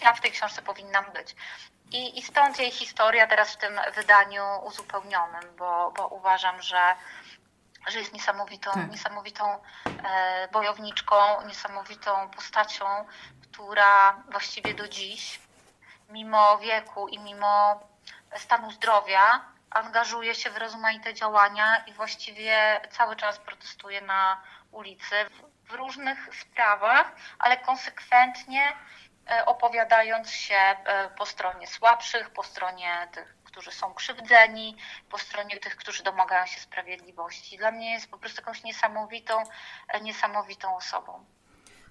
ja 0.00 0.12
w 0.12 0.20
tej 0.20 0.30
książce 0.30 0.62
powinnam 0.62 1.04
być. 1.12 1.36
I, 1.90 2.18
i 2.18 2.22
stąd 2.22 2.58
jej 2.58 2.70
historia 2.70 3.26
teraz 3.26 3.52
w 3.52 3.56
tym 3.56 3.80
wydaniu 3.94 4.44
uzupełnionym, 4.64 5.56
bo, 5.56 5.92
bo 5.96 6.06
uważam, 6.08 6.62
że 6.62 6.94
że 7.86 7.98
jest 7.98 8.12
niesamowitą, 8.12 8.70
tak. 8.72 8.90
niesamowitą 8.90 9.58
e, 10.04 10.48
bojowniczką, 10.52 11.16
niesamowitą 11.46 12.30
postacią, 12.30 12.84
która 13.42 14.22
właściwie 14.30 14.74
do 14.74 14.88
dziś, 14.88 15.40
mimo 16.08 16.58
wieku 16.58 17.08
i 17.08 17.18
mimo 17.18 17.80
stanu 18.36 18.70
zdrowia, 18.70 19.44
angażuje 19.70 20.34
się 20.34 20.50
w 20.50 20.56
rozmaite 20.56 21.14
działania 21.14 21.84
i 21.86 21.92
właściwie 21.92 22.80
cały 22.90 23.16
czas 23.16 23.38
protestuje 23.38 24.00
na 24.00 24.42
ulicy 24.72 25.14
w, 25.64 25.72
różnych 25.72 26.34
sprawach, 26.34 27.12
ale 27.38 27.56
konsekwentnie 27.56 28.72
e, 29.30 29.46
opowiadając 29.46 30.30
się 30.30 30.54
e, 30.54 31.10
po 31.10 31.26
stronie 31.26 31.66
słabszych, 31.66 32.30
po 32.30 32.42
stronie 32.42 33.08
tych 33.12 33.38
którzy 33.58 33.72
są 33.72 33.94
krzywdzeni, 33.94 34.76
po 35.10 35.18
stronie 35.18 35.56
tych, 35.56 35.76
którzy 35.76 36.02
domagają 36.02 36.46
się 36.46 36.60
sprawiedliwości. 36.60 37.58
Dla 37.58 37.70
mnie 37.70 37.92
jest 37.92 38.10
po 38.10 38.18
prostu 38.18 38.40
jakąś 38.40 38.62
niesamowitą, 38.62 39.42
niesamowitą 40.02 40.76
osobą. 40.76 41.24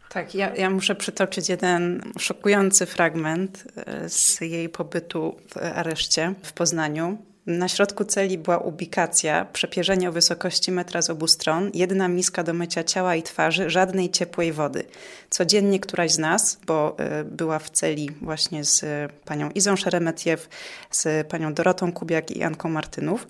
Tak, 0.10 0.36
ja, 0.36 0.56
ja 0.56 0.70
muszę 0.70 0.96
przytoczyć 0.96 1.50
jeden 1.50 2.02
szokujący 2.20 2.86
fragment 2.86 3.64
e, 3.76 4.10
z 4.10 4.42
jej 4.42 4.70
pobytu 4.70 5.36
w 5.50 5.58
areszcie 5.58 6.34
w 6.44 6.54
Poznaniu. 6.54 7.18
Na 7.48 7.68
środku 7.68 8.06
celi 8.06 8.38
była 8.38 8.58
ubikacja, 8.58 9.46
przepierzenie 9.46 10.10
o 10.10 10.12
wysokości 10.12 10.72
metra 10.72 11.02
z 11.02 11.10
obu 11.10 11.28
stron, 11.28 11.72
jedna 11.74 12.08
miska 12.08 12.44
do 12.44 12.54
mycia 12.54 12.84
ciała 12.84 13.16
i 13.16 13.24
twarzy, 13.24 13.70
żadnej 13.70 14.10
ciepłej 14.10 14.52
wody. 14.54 14.84
Codziennie 15.30 15.80
któraś 15.80 16.12
z 16.12 16.18
nas, 16.18 16.60
bo 16.66 16.96
e, 17.00 17.24
była 17.24 17.60
w 17.60 17.70
celi 17.70 18.10
właśnie 18.22 18.64
z 18.64 18.86
panią 19.26 19.50
Izą 19.50 19.76
Szeremetiew, 19.76 20.50
z 20.92 21.28
panią 21.28 21.54
Dorotą 21.54 21.92
Kubiak 21.92 22.32
i 22.32 22.44
Anką 22.44 22.70
Martynów, 22.70 23.28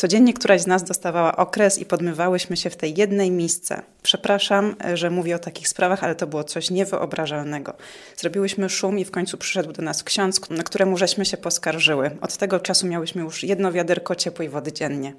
Codziennie 0.00 0.34
któraś 0.34 0.60
z 0.60 0.66
nas 0.66 0.84
dostawała 0.84 1.36
okres 1.36 1.78
i 1.78 1.86
podmywałyśmy 1.86 2.56
się 2.56 2.70
w 2.70 2.76
tej 2.76 2.94
jednej 2.98 3.30
miejsce. 3.30 3.82
Przepraszam, 4.02 4.76
że 4.94 5.10
mówię 5.10 5.36
o 5.36 5.38
takich 5.38 5.68
sprawach, 5.68 6.04
ale 6.04 6.14
to 6.14 6.26
było 6.26 6.44
coś 6.44 6.70
niewyobrażalnego. 6.70 7.74
Zrobiłyśmy 8.16 8.68
szum 8.68 8.98
i 8.98 9.04
w 9.04 9.10
końcu 9.10 9.38
przyszedł 9.38 9.72
do 9.72 9.82
nas 9.82 10.02
ksiądz, 10.02 10.50
na 10.50 10.62
któremu 10.62 10.96
żeśmy 10.96 11.24
się 11.24 11.36
poskarżyły. 11.36 12.10
Od 12.20 12.36
tego 12.36 12.60
czasu 12.60 12.86
miałyśmy 12.86 13.22
już 13.22 13.42
jedno 13.42 13.72
wiaderko 13.72 14.14
ciepłej 14.14 14.48
wody 14.48 14.72
dziennie. 14.72 15.12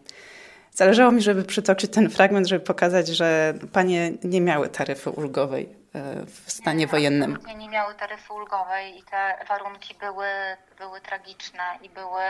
Zależało 0.73 1.12
mi, 1.12 1.21
żeby 1.21 1.43
przytoczyć 1.43 1.91
ten 1.91 2.10
fragment, 2.10 2.47
żeby 2.47 2.65
pokazać, 2.65 3.07
że 3.07 3.53
panie 3.73 4.12
nie 4.23 4.41
miały 4.41 4.69
taryfy 4.69 5.10
ulgowej 5.10 5.75
e, 5.95 6.25
w 6.25 6.51
stanie 6.51 6.79
nie, 6.79 6.88
wojennym. 6.88 7.38
Nie, 7.47 7.55
nie 7.55 7.69
miały 7.69 7.95
taryfy 7.95 8.34
ulgowej 8.34 8.97
i 8.99 9.03
te 9.03 9.45
warunki 9.49 9.95
były, 9.95 10.27
były 10.77 11.01
tragiczne 11.01 11.63
i 11.81 11.89
były 11.89 12.21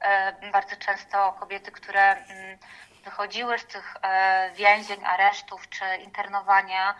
e, 0.00 0.50
bardzo 0.52 0.76
często 0.76 1.36
kobiety, 1.40 1.70
które 1.70 2.12
mm, 2.12 2.58
wychodziły 3.04 3.58
z 3.58 3.66
tych 3.66 3.96
e, 4.02 4.50
więzień, 4.56 5.04
aresztów 5.04 5.68
czy 5.68 5.84
internowania, 6.04 6.94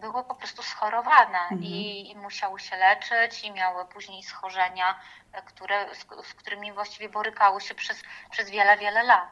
były 0.00 0.24
po 0.24 0.34
prostu 0.34 0.62
schorowane 0.62 1.38
mhm. 1.38 1.62
i, 1.62 2.10
i, 2.10 2.16
musiały 2.16 2.60
się 2.60 2.76
leczyć 2.76 3.44
i 3.44 3.52
miały 3.52 3.84
później 3.84 4.22
schorzenia, 4.22 5.00
które, 5.44 5.94
z, 5.94 6.28
z 6.28 6.34
którymi 6.34 6.72
właściwie 6.72 7.08
borykały 7.08 7.60
się 7.60 7.74
przez, 7.74 8.02
przez 8.30 8.50
wiele, 8.50 8.76
wiele 8.76 9.02
lat. 9.02 9.28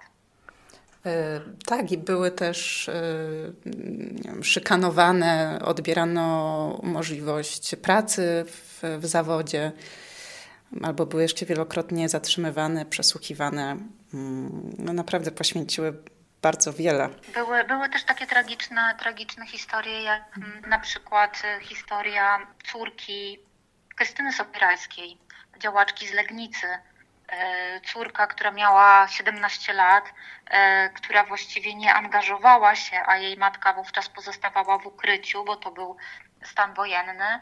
E, 1.06 1.40
tak, 1.66 1.92
i 1.92 1.98
były 1.98 2.30
też 2.30 2.88
e, 2.88 4.42
szykanowane, 4.42 5.58
odbierano 5.64 6.80
możliwość 6.82 7.76
pracy 7.76 8.44
w, 8.46 8.82
w 8.98 9.06
zawodzie, 9.06 9.72
albo 10.82 11.06
były 11.06 11.22
jeszcze 11.22 11.46
wielokrotnie 11.46 12.08
zatrzymywane, 12.08 12.86
przesłuchiwane. 12.86 13.76
Mm, 14.14 14.74
no 14.78 14.92
naprawdę 14.92 15.30
poświęciły 15.30 16.02
bardzo 16.42 16.72
wiele. 16.72 17.08
Były, 17.34 17.64
były 17.64 17.88
też 17.88 18.04
takie 18.04 18.26
tragiczne, 18.26 18.94
tragiczne 18.98 19.46
historie, 19.46 20.02
jak 20.02 20.22
na 20.68 20.78
przykład 20.78 21.42
historia 21.62 22.46
córki 22.72 23.38
Krystyny 23.96 24.32
Sopirajskiej, 24.32 25.18
działaczki 25.60 26.08
z 26.08 26.12
Legnicy, 26.12 26.66
E, 26.66 26.95
córka, 27.84 28.26
która 28.26 28.50
miała 28.50 29.08
17 29.08 29.72
lat, 29.72 30.12
e, 30.46 30.88
która 30.88 31.24
właściwie 31.24 31.74
nie 31.74 31.94
angażowała 31.94 32.74
się, 32.74 33.02
a 33.06 33.16
jej 33.16 33.36
matka 33.36 33.72
wówczas 33.72 34.08
pozostawała 34.08 34.78
w 34.78 34.86
ukryciu, 34.86 35.44
bo 35.44 35.56
to 35.56 35.70
był 35.70 35.96
stan 36.44 36.74
wojenny, 36.74 37.40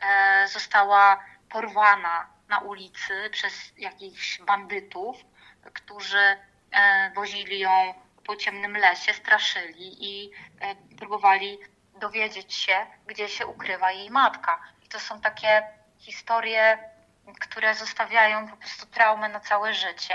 e, 0.00 0.48
została 0.48 1.24
porwana 1.48 2.26
na 2.48 2.58
ulicy 2.58 3.30
przez 3.30 3.72
jakichś 3.78 4.40
bandytów, 4.40 5.16
którzy 5.74 6.36
wozili 7.14 7.58
ją 7.58 7.94
po 8.26 8.36
ciemnym 8.36 8.76
lesie, 8.76 9.14
straszyli 9.14 10.04
i 10.04 10.30
próbowali 10.98 11.58
dowiedzieć 12.00 12.54
się, 12.54 12.86
gdzie 13.06 13.28
się 13.28 13.46
ukrywa 13.46 13.92
jej 13.92 14.10
matka. 14.10 14.60
I 14.84 14.88
to 14.88 15.00
są 15.00 15.20
takie 15.20 15.62
historie 15.98 16.78
które 17.40 17.74
zostawiają 17.74 18.48
po 18.48 18.56
prostu 18.56 18.86
traumę 18.86 19.28
na 19.28 19.40
całe 19.40 19.74
życie. 19.74 20.14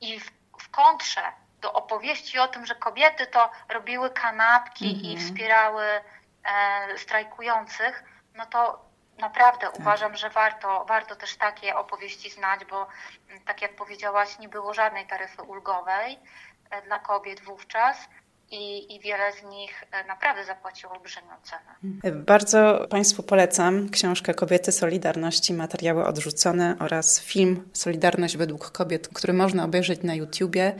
I 0.00 0.20
w, 0.20 0.30
w 0.58 0.70
kontrze 0.70 1.22
do 1.60 1.72
opowieści 1.72 2.38
o 2.38 2.48
tym, 2.48 2.66
że 2.66 2.74
kobiety 2.74 3.26
to 3.26 3.50
robiły 3.68 4.10
kanapki 4.10 4.84
mm 4.84 4.96
-hmm. 4.96 5.04
i 5.04 5.12
mhm. 5.12 5.28
wspierały 5.28 5.84
e, 5.84 6.98
strajkujących, 6.98 8.04
no 8.34 8.46
to 8.46 8.84
naprawdę 9.18 9.66
tak. 9.66 9.78
uważam, 9.78 10.16
że 10.16 10.30
warto, 10.30 10.84
warto 10.84 11.16
też 11.16 11.36
takie 11.36 11.76
opowieści 11.76 12.30
znać, 12.30 12.64
bo 12.64 12.86
tak 13.44 13.62
jak 13.62 13.76
powiedziałaś, 13.76 14.38
nie 14.38 14.48
było 14.48 14.74
żadnej 14.74 15.06
taryfy 15.06 15.42
ulgowej 15.42 16.18
e, 16.70 16.82
dla 16.82 16.98
kobiet 16.98 17.40
wówczas 17.40 18.08
i, 18.52 18.94
i 18.94 19.00
wiele 19.00 19.32
z 19.32 19.50
nich 19.50 19.84
e, 19.92 20.04
naprawdę 20.04 20.44
zapłaciło 20.44 20.92
olbrzymią 20.92 21.26
cenę. 21.42 21.96
Bardzo 22.24 22.86
Państwu 22.90 23.22
polecam 23.22 23.88
książkę 23.88 24.34
Kobiety 24.34 24.72
Solidarności, 24.72 25.54
materiały 25.54 26.04
odrzucone 26.04 26.76
oraz 26.80 27.20
film 27.20 27.68
Solidarność 27.72 28.36
według 28.36 28.70
kobiet, 28.70 29.08
który 29.08 29.32
można 29.32 29.64
obejrzeć 29.64 30.02
na 30.02 30.14
YouTubie. 30.14 30.74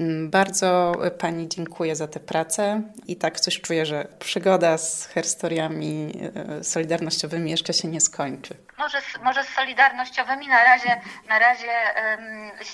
Mm, 0.00 0.30
bardzo 0.30 0.92
Pani 1.18 1.48
dziękuję 1.48 1.96
za 1.96 2.08
tę 2.08 2.20
pracę 2.20 2.82
i 3.06 3.16
tak 3.16 3.40
coś 3.40 3.60
czuję, 3.60 3.86
że 3.86 4.08
przygoda 4.18 4.78
z 4.78 5.08
historiami 5.14 6.12
e, 6.60 6.64
solidarnościowymi 6.64 7.50
jeszcze 7.50 7.72
się 7.72 7.88
nie 7.88 8.00
skończy. 8.00 8.54
Może, 8.78 8.98
może 9.22 9.44
z 9.44 9.48
solidarnościowymi 9.48 10.48
na 10.48 10.64
razie, 10.64 11.00
na 11.28 11.38
razie 11.38 11.72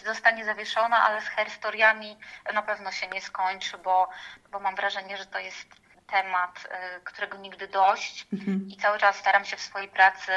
zostanie 0.05 0.45
zawieszona, 0.45 1.03
ale 1.05 1.21
z 1.21 1.51
historiami 1.51 2.17
na 2.55 2.63
pewno 2.63 2.93
się 2.93 3.07
nie 3.09 3.21
skończy, 3.21 3.79
bo, 3.79 4.09
bo 4.53 4.61
mam 4.61 4.77
wrażenie, 4.77 5.17
że 5.17 5.27
to 5.27 5.39
jest 5.39 5.86
temat, 6.07 6.69
y, 6.97 7.01
którego 7.05 7.39
nigdy 7.39 7.69
dość 7.69 8.27
mhm. 8.33 8.69
i 8.69 8.77
cały 8.77 8.99
czas 8.99 9.17
staram 9.17 9.45
się 9.45 9.57
w 9.57 9.61
swojej 9.61 9.89
pracy 9.89 10.33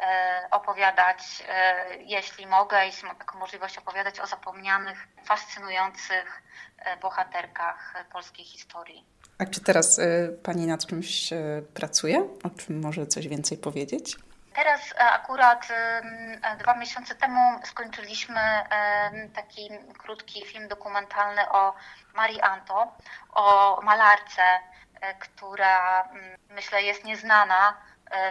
E, 0.00 0.48
opowiadać, 0.50 1.44
e, 1.48 1.96
jeśli 1.96 2.46
mogę, 2.46 2.86
jeśli 2.86 3.06
mam 3.06 3.16
taką 3.16 3.38
możliwość, 3.38 3.78
opowiadać 3.78 4.20
o 4.20 4.26
zapomnianych, 4.26 5.08
fascynujących 5.24 6.42
e, 6.78 6.96
bohaterkach 6.96 8.04
polskiej 8.12 8.44
historii. 8.44 9.04
A 9.38 9.44
czy 9.46 9.60
teraz 9.60 10.00
Pani 10.42 10.66
nad 10.66 10.86
czymś 10.86 11.30
pracuje? 11.74 12.28
O 12.44 12.50
czym 12.50 12.80
może 12.80 13.06
coś 13.06 13.28
więcej 13.28 13.58
powiedzieć? 13.58 14.16
Teraz 14.54 14.80
akurat 14.98 15.68
dwa 16.58 16.76
miesiące 16.76 17.14
temu 17.14 17.40
skończyliśmy 17.64 18.40
taki 19.34 19.68
krótki 19.98 20.44
film 20.44 20.68
dokumentalny 20.68 21.48
o 21.50 21.74
Marii 22.14 22.40
Anto, 22.40 22.96
o 23.30 23.80
malarce, 23.82 24.42
która 25.14 26.08
myślę 26.50 26.82
jest 26.82 27.04
nieznana 27.04 27.76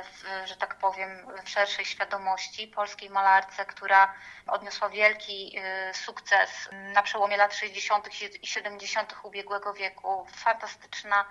w, 0.03 0.47
że 0.47 0.55
tak 0.55 0.75
powiem, 0.75 1.27
w 1.45 1.49
szerszej 1.49 1.85
świadomości 1.85 2.67
polskiej 2.67 3.09
malarce, 3.09 3.65
która 3.65 4.13
odniosła 4.47 4.89
wielki 4.89 5.59
sukces 5.93 6.69
na 6.71 7.01
przełomie 7.03 7.37
lat 7.37 7.55
60. 7.55 8.21
i 8.41 8.47
70. 8.47 9.15
ubiegłego 9.23 9.73
wieku. 9.73 10.27
Fantastyczna, 10.35 11.25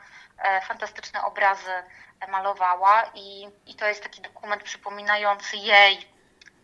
fantastyczne 0.62 1.24
obrazy 1.24 1.82
malowała 2.28 3.10
i, 3.14 3.48
i 3.66 3.74
to 3.74 3.86
jest 3.86 4.02
taki 4.02 4.20
dokument 4.20 4.62
przypominający 4.62 5.56
jej 5.56 6.14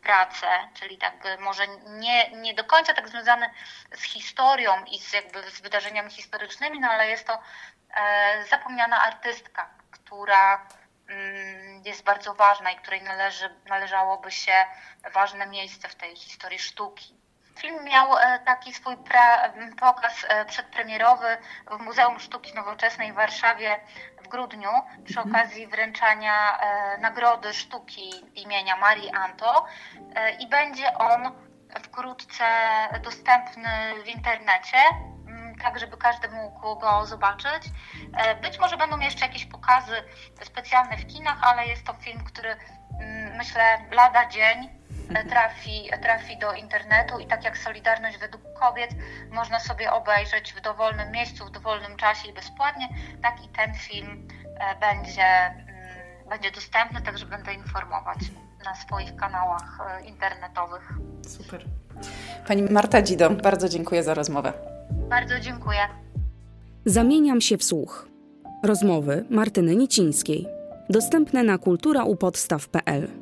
pracę, 0.03 0.47
czyli 0.75 0.99
tak 0.99 1.15
może 1.39 1.69
nie, 1.87 2.31
nie 2.31 2.55
do 2.55 2.65
końca 2.65 2.95
tak 2.95 3.09
związany 3.09 3.51
z 3.95 4.03
historią 4.03 4.85
i 4.85 4.99
z, 4.99 5.13
jakby 5.13 5.51
z 5.51 5.61
wydarzeniami 5.61 6.11
historycznymi, 6.11 6.81
no 6.81 6.89
ale 6.89 7.09
jest 7.09 7.27
to 7.27 7.33
e, 7.33 7.41
zapomniana 8.51 9.03
artystka, 9.03 9.71
która 9.91 10.67
mm, 11.09 11.83
jest 11.85 12.05
bardzo 12.05 12.35
ważna 12.35 12.71
i 12.71 12.77
której 12.77 13.03
należy, 13.03 13.51
należałoby 13.69 14.31
się 14.31 14.53
ważne 15.15 15.47
miejsce 15.47 15.89
w 15.89 15.95
tej 15.95 16.17
historii 16.17 16.59
sztuki. 16.59 17.21
Film 17.61 17.85
miał 17.85 18.19
e, 18.19 18.39
taki 18.39 18.75
swój 18.75 18.97
pra, 18.97 19.53
pokaz 19.81 20.27
e, 20.29 20.45
przedpremierowy 20.45 21.37
w 21.71 21.79
Muzeum 21.79 22.21
Sztuki 22.21 22.55
Nowoczesnej 22.55 23.13
w 23.13 23.15
Warszawie 23.15 23.81
w 24.23 24.29
grudniu 24.29 24.71
przy 25.05 25.21
mhm. 25.21 25.35
okazji 25.35 25.67
wręczania 25.67 26.61
e, 26.61 26.99
Nagrody 26.99 27.55
Sztuki 27.55 28.25
imienia 28.35 28.77
Marii 28.77 29.11
Anto 29.11 29.67
i 30.39 30.47
będzie 30.47 30.99
on 30.99 31.33
wkrótce 31.83 32.45
dostępny 33.03 33.69
w 34.05 34.09
internecie, 34.09 34.79
tak 35.63 35.79
żeby 35.79 35.97
każdy 35.97 36.29
mógł 36.29 36.79
go 36.79 37.07
zobaczyć. 37.07 37.63
Być 38.43 38.59
może 38.59 38.77
będą 38.77 38.99
jeszcze 38.99 39.27
jakieś 39.27 39.47
pokazy 39.47 39.93
specjalne 40.45 40.97
w 40.97 41.07
kinach, 41.07 41.39
ale 41.43 41.67
jest 41.67 41.85
to 41.85 41.93
film, 41.93 42.25
który 42.25 42.57
myślę 43.39 43.79
lada 43.91 44.29
dzień 44.29 44.81
trafi, 45.29 45.91
trafi 46.03 46.39
do 46.39 46.53
internetu 46.53 47.19
i 47.19 47.27
tak 47.27 47.45
jak 47.45 47.59
Solidarność 47.59 48.19
według 48.19 48.43
kobiet 48.61 48.91
można 49.31 49.61
sobie 49.61 49.93
obejrzeć 49.93 50.53
w 50.53 50.61
dowolnym 50.61 51.13
miejscu, 51.13 51.47
w 51.47 51.51
dowolnym 51.51 51.97
czasie 51.97 52.29
i 52.29 52.33
bezpłatnie, 52.33 52.89
tak 53.23 53.45
i 53.45 53.49
ten 53.49 53.75
film 53.75 54.29
e, 54.45 54.75
będzie, 54.81 55.23
mm, 55.23 56.29
będzie 56.29 56.51
dostępny, 56.51 57.03
także 57.03 57.27
będę 57.27 57.55
informować 57.55 58.19
na 58.65 58.75
swoich 58.75 59.17
kanałach 59.17 59.79
e, 59.81 60.05
internetowych. 60.05 60.93
Super. 61.29 61.65
Pani 62.49 62.63
Marta 62.63 63.03
Dzido, 63.03 63.31
bardzo 63.31 63.69
dziękuję 63.69 64.03
za 64.03 64.15
rozmowę. 64.15 64.80
Bardzo 64.91 65.41
dziękuję. 65.41 65.79
Zamieniam 66.85 67.41
się 67.41 67.59
w 67.59 67.65
słuch. 67.65 68.09
Rozmowy 68.65 69.25
Martyny 69.31 69.77
Nicińskiej. 69.77 70.47
Dostępne 70.91 71.43
na 71.45 71.59
kulturaupodstaw.pl 71.59 73.20